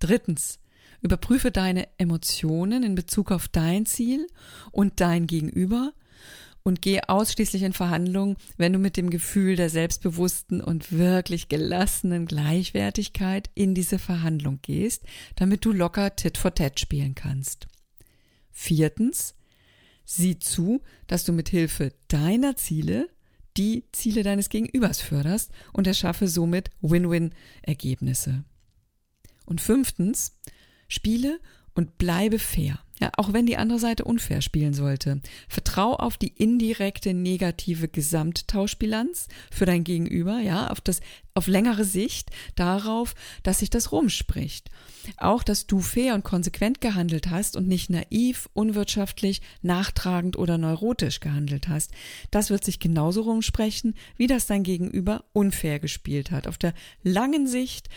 Drittens, 0.00 0.58
überprüfe 1.02 1.52
deine 1.52 1.86
Emotionen 1.96 2.82
in 2.82 2.96
Bezug 2.96 3.30
auf 3.30 3.46
dein 3.46 3.86
Ziel 3.86 4.26
und 4.72 5.00
dein 5.00 5.28
Gegenüber 5.28 5.92
und 6.66 6.82
geh 6.82 7.00
ausschließlich 7.00 7.62
in 7.62 7.72
Verhandlungen, 7.72 8.36
wenn 8.56 8.72
du 8.72 8.80
mit 8.80 8.96
dem 8.96 9.08
Gefühl 9.08 9.54
der 9.54 9.70
selbstbewussten 9.70 10.60
und 10.60 10.90
wirklich 10.90 11.48
gelassenen 11.48 12.26
Gleichwertigkeit 12.26 13.50
in 13.54 13.76
diese 13.76 14.00
Verhandlung 14.00 14.58
gehst, 14.62 15.04
damit 15.36 15.64
du 15.64 15.70
locker 15.70 16.16
Tit 16.16 16.36
for 16.36 16.52
Tat 16.52 16.80
spielen 16.80 17.14
kannst. 17.14 17.68
Viertens, 18.50 19.36
sieh 20.04 20.40
zu, 20.40 20.82
dass 21.06 21.22
du 21.22 21.32
mit 21.32 21.50
Hilfe 21.50 21.92
deiner 22.08 22.56
Ziele 22.56 23.10
die 23.56 23.84
Ziele 23.92 24.24
deines 24.24 24.48
Gegenübers 24.48 25.00
förderst 25.00 25.52
und 25.72 25.86
erschaffe 25.86 26.26
somit 26.26 26.70
Win-Win-Ergebnisse. 26.80 28.42
Und 29.44 29.60
fünftens, 29.60 30.36
spiele 30.88 31.38
und 31.74 31.96
bleibe 31.96 32.40
fair. 32.40 32.80
Ja, 32.98 33.10
auch 33.18 33.34
wenn 33.34 33.44
die 33.44 33.58
andere 33.58 33.78
Seite 33.78 34.04
unfair 34.04 34.40
spielen 34.40 34.72
sollte. 34.72 35.20
Vertrau 35.48 35.94
auf 35.96 36.16
die 36.16 36.32
indirekte 36.34 37.12
negative 37.12 37.88
Gesamttauschbilanz 37.88 39.28
für 39.50 39.66
dein 39.66 39.84
Gegenüber, 39.84 40.38
ja, 40.38 40.68
auf 40.68 40.80
das, 40.80 41.00
auf 41.34 41.46
längere 41.46 41.84
Sicht 41.84 42.30
darauf, 42.54 43.14
dass 43.42 43.58
sich 43.58 43.68
das 43.68 43.92
rumspricht. 43.92 44.70
Auch, 45.18 45.42
dass 45.42 45.66
du 45.66 45.80
fair 45.80 46.14
und 46.14 46.24
konsequent 46.24 46.80
gehandelt 46.80 47.28
hast 47.28 47.54
und 47.54 47.68
nicht 47.68 47.90
naiv, 47.90 48.48
unwirtschaftlich, 48.54 49.42
nachtragend 49.60 50.38
oder 50.38 50.56
neurotisch 50.56 51.20
gehandelt 51.20 51.68
hast. 51.68 51.90
Das 52.30 52.48
wird 52.48 52.64
sich 52.64 52.80
genauso 52.80 53.22
rumsprechen, 53.22 53.94
wie 54.16 54.26
das 54.26 54.46
dein 54.46 54.62
Gegenüber 54.62 55.24
unfair 55.34 55.80
gespielt 55.80 56.30
hat. 56.30 56.48
Auf 56.48 56.56
der 56.56 56.72
langen 57.02 57.46
Sicht 57.46 57.90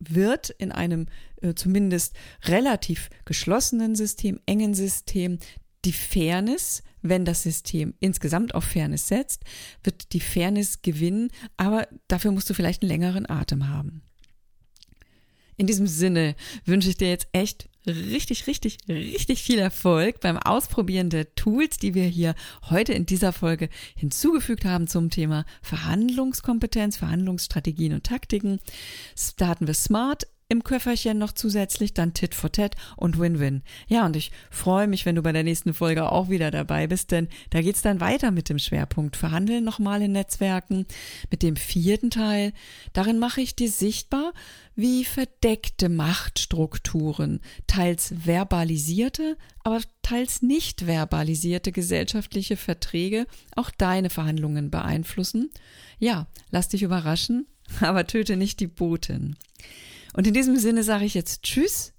wird 0.00 0.50
in 0.50 0.72
einem 0.72 1.06
äh, 1.42 1.54
zumindest 1.54 2.14
relativ 2.44 3.10
geschlossenen 3.24 3.94
System, 3.94 4.40
engen 4.46 4.74
System, 4.74 5.38
die 5.84 5.92
Fairness, 5.92 6.82
wenn 7.02 7.24
das 7.24 7.42
System 7.42 7.94
insgesamt 8.00 8.54
auf 8.54 8.64
Fairness 8.64 9.08
setzt, 9.08 9.44
wird 9.84 10.12
die 10.12 10.20
Fairness 10.20 10.82
gewinnen, 10.82 11.30
aber 11.56 11.88
dafür 12.08 12.32
musst 12.32 12.50
du 12.50 12.54
vielleicht 12.54 12.82
einen 12.82 12.90
längeren 12.90 13.28
Atem 13.28 13.68
haben. 13.68 14.02
In 15.58 15.66
diesem 15.66 15.88
Sinne 15.88 16.36
wünsche 16.64 16.88
ich 16.88 16.96
dir 16.96 17.08
jetzt 17.08 17.28
echt 17.32 17.68
richtig, 17.86 18.46
richtig, 18.46 18.78
richtig 18.88 19.42
viel 19.42 19.58
Erfolg 19.58 20.20
beim 20.20 20.38
Ausprobieren 20.38 21.10
der 21.10 21.34
Tools, 21.34 21.78
die 21.78 21.94
wir 21.94 22.04
hier 22.04 22.34
heute 22.70 22.92
in 22.92 23.06
dieser 23.06 23.32
Folge 23.32 23.68
hinzugefügt 23.96 24.64
haben 24.64 24.86
zum 24.86 25.10
Thema 25.10 25.44
Verhandlungskompetenz, 25.62 26.96
Verhandlungsstrategien 26.96 27.94
und 27.94 28.04
Taktiken. 28.04 28.60
Starten 29.16 29.66
wir 29.66 29.74
smart 29.74 30.28
im 30.50 30.64
Köfferchen 30.64 31.18
noch 31.18 31.32
zusätzlich 31.32 31.92
dann 31.92 32.14
Tit 32.14 32.34
for 32.34 32.50
Tat 32.50 32.74
und 32.96 33.18
Win-Win. 33.18 33.62
Ja, 33.86 34.06
und 34.06 34.16
ich 34.16 34.32
freue 34.50 34.86
mich, 34.86 35.04
wenn 35.04 35.14
du 35.14 35.22
bei 35.22 35.32
der 35.32 35.44
nächsten 35.44 35.74
Folge 35.74 36.10
auch 36.10 36.30
wieder 36.30 36.50
dabei 36.50 36.86
bist, 36.86 37.10
denn 37.10 37.28
da 37.50 37.60
geht's 37.60 37.82
dann 37.82 38.00
weiter 38.00 38.30
mit 38.30 38.48
dem 38.48 38.58
Schwerpunkt 38.58 39.16
Verhandeln 39.16 39.62
nochmal 39.62 40.00
in 40.00 40.12
Netzwerken, 40.12 40.86
mit 41.30 41.42
dem 41.42 41.56
vierten 41.56 42.10
Teil. 42.10 42.54
Darin 42.94 43.18
mache 43.18 43.42
ich 43.42 43.56
dir 43.56 43.70
sichtbar, 43.70 44.32
wie 44.74 45.04
verdeckte 45.04 45.90
Machtstrukturen, 45.90 47.40
teils 47.66 48.14
verbalisierte, 48.16 49.36
aber 49.64 49.80
teils 50.00 50.40
nicht 50.40 50.86
verbalisierte 50.86 51.72
gesellschaftliche 51.72 52.56
Verträge 52.56 53.26
auch 53.54 53.70
deine 53.70 54.08
Verhandlungen 54.08 54.70
beeinflussen. 54.70 55.50
Ja, 55.98 56.26
lass 56.50 56.68
dich 56.68 56.82
überraschen, 56.82 57.46
aber 57.80 58.06
töte 58.06 58.38
nicht 58.38 58.60
die 58.60 58.66
Botin. 58.66 59.36
Und 60.18 60.26
in 60.26 60.34
diesem 60.34 60.56
Sinne 60.56 60.82
sage 60.82 61.04
ich 61.04 61.14
jetzt 61.14 61.44
Tschüss, 61.44 61.92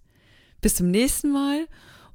bis 0.59 0.75
zum 0.75 0.91
nächsten 0.91 1.31
Mal 1.31 1.69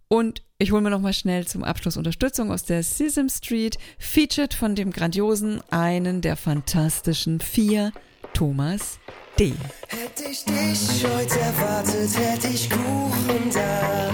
und 0.07 0.43
ich 0.59 0.71
hole 0.71 0.83
mir 0.83 0.91
noch 0.91 1.01
mal 1.01 1.15
schnell 1.15 1.47
zum 1.47 1.65
Abschluss 1.65 1.97
Unterstützung 1.97 2.53
aus 2.53 2.63
der 2.63 2.83
Sesame 2.83 3.31
Street, 3.31 3.79
featured 3.99 4.53
von 4.53 4.75
dem 4.75 4.91
grandiosen, 4.91 5.63
einen 5.71 6.21
der 6.21 6.37
fantastischen 6.37 7.41
vier, 7.41 7.91
Thomas 8.35 8.99
D. 9.39 9.55
Hätte 9.89 10.25
ich 10.31 10.45
dich 10.45 11.07
heute 11.07 11.41
erwartet, 11.41 12.19
hätte 12.19 12.49
ich 12.49 12.69
Kuchen 12.69 13.51
da, 13.55 14.11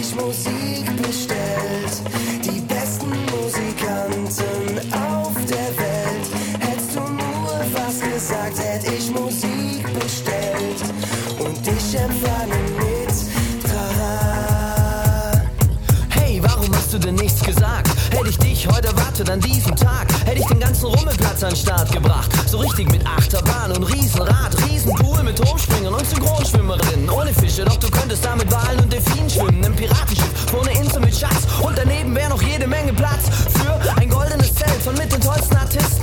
ich 0.00 0.14
Musik 0.14 1.02
bestellt. 1.02 2.02
Die 2.42 2.60
besten 2.60 3.10
Musikanten 3.30 4.92
auf 4.92 5.34
der 5.48 5.70
Welt. 5.78 6.26
Hättest 6.60 6.94
du 6.96 7.00
nur 7.00 7.60
was 7.72 8.00
gesagt, 8.00 8.58
hätte 8.58 8.92
ich 8.92 9.10
Musik 9.10 9.84
bestellt. 9.94 10.80
Und 11.38 11.66
dich 11.66 11.94
empfangen 11.94 12.66
mit 12.78 13.14
Trara. 13.64 15.32
Hey, 16.10 16.40
warum 16.42 16.74
hast 16.74 16.92
du 16.92 16.98
denn 16.98 17.14
nichts 17.16 17.42
gesagt? 17.42 17.90
Hätte 18.10 18.30
ich 18.30 18.38
dich 18.38 18.66
heute 18.66 18.88
erwartet 18.88 19.30
an 19.30 19.40
diesem 19.40 19.76
Tag, 19.76 20.06
hätte 20.24 20.40
ich 20.40 20.46
den 20.46 20.60
ganzen 20.60 20.86
Rummelplatz 20.86 21.42
an 21.42 21.50
den 21.50 21.56
Start 21.56 21.92
gebracht. 21.92 22.30
So 22.46 22.58
richtig 22.58 22.90
mit 22.90 23.06
Achterbahn 23.06 23.72
und 23.72 23.84
Riesenrad, 23.84 24.56
Riesenpool 24.68 25.22
mit 25.22 25.40
Hochspringern 25.44 25.94
und 25.94 26.06
Synchronschwimmerinnen 26.06 27.10
ohne 27.10 27.32
Fische, 27.32 27.64
doch 27.64 27.76
du. 27.76 27.93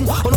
Who 0.04 0.31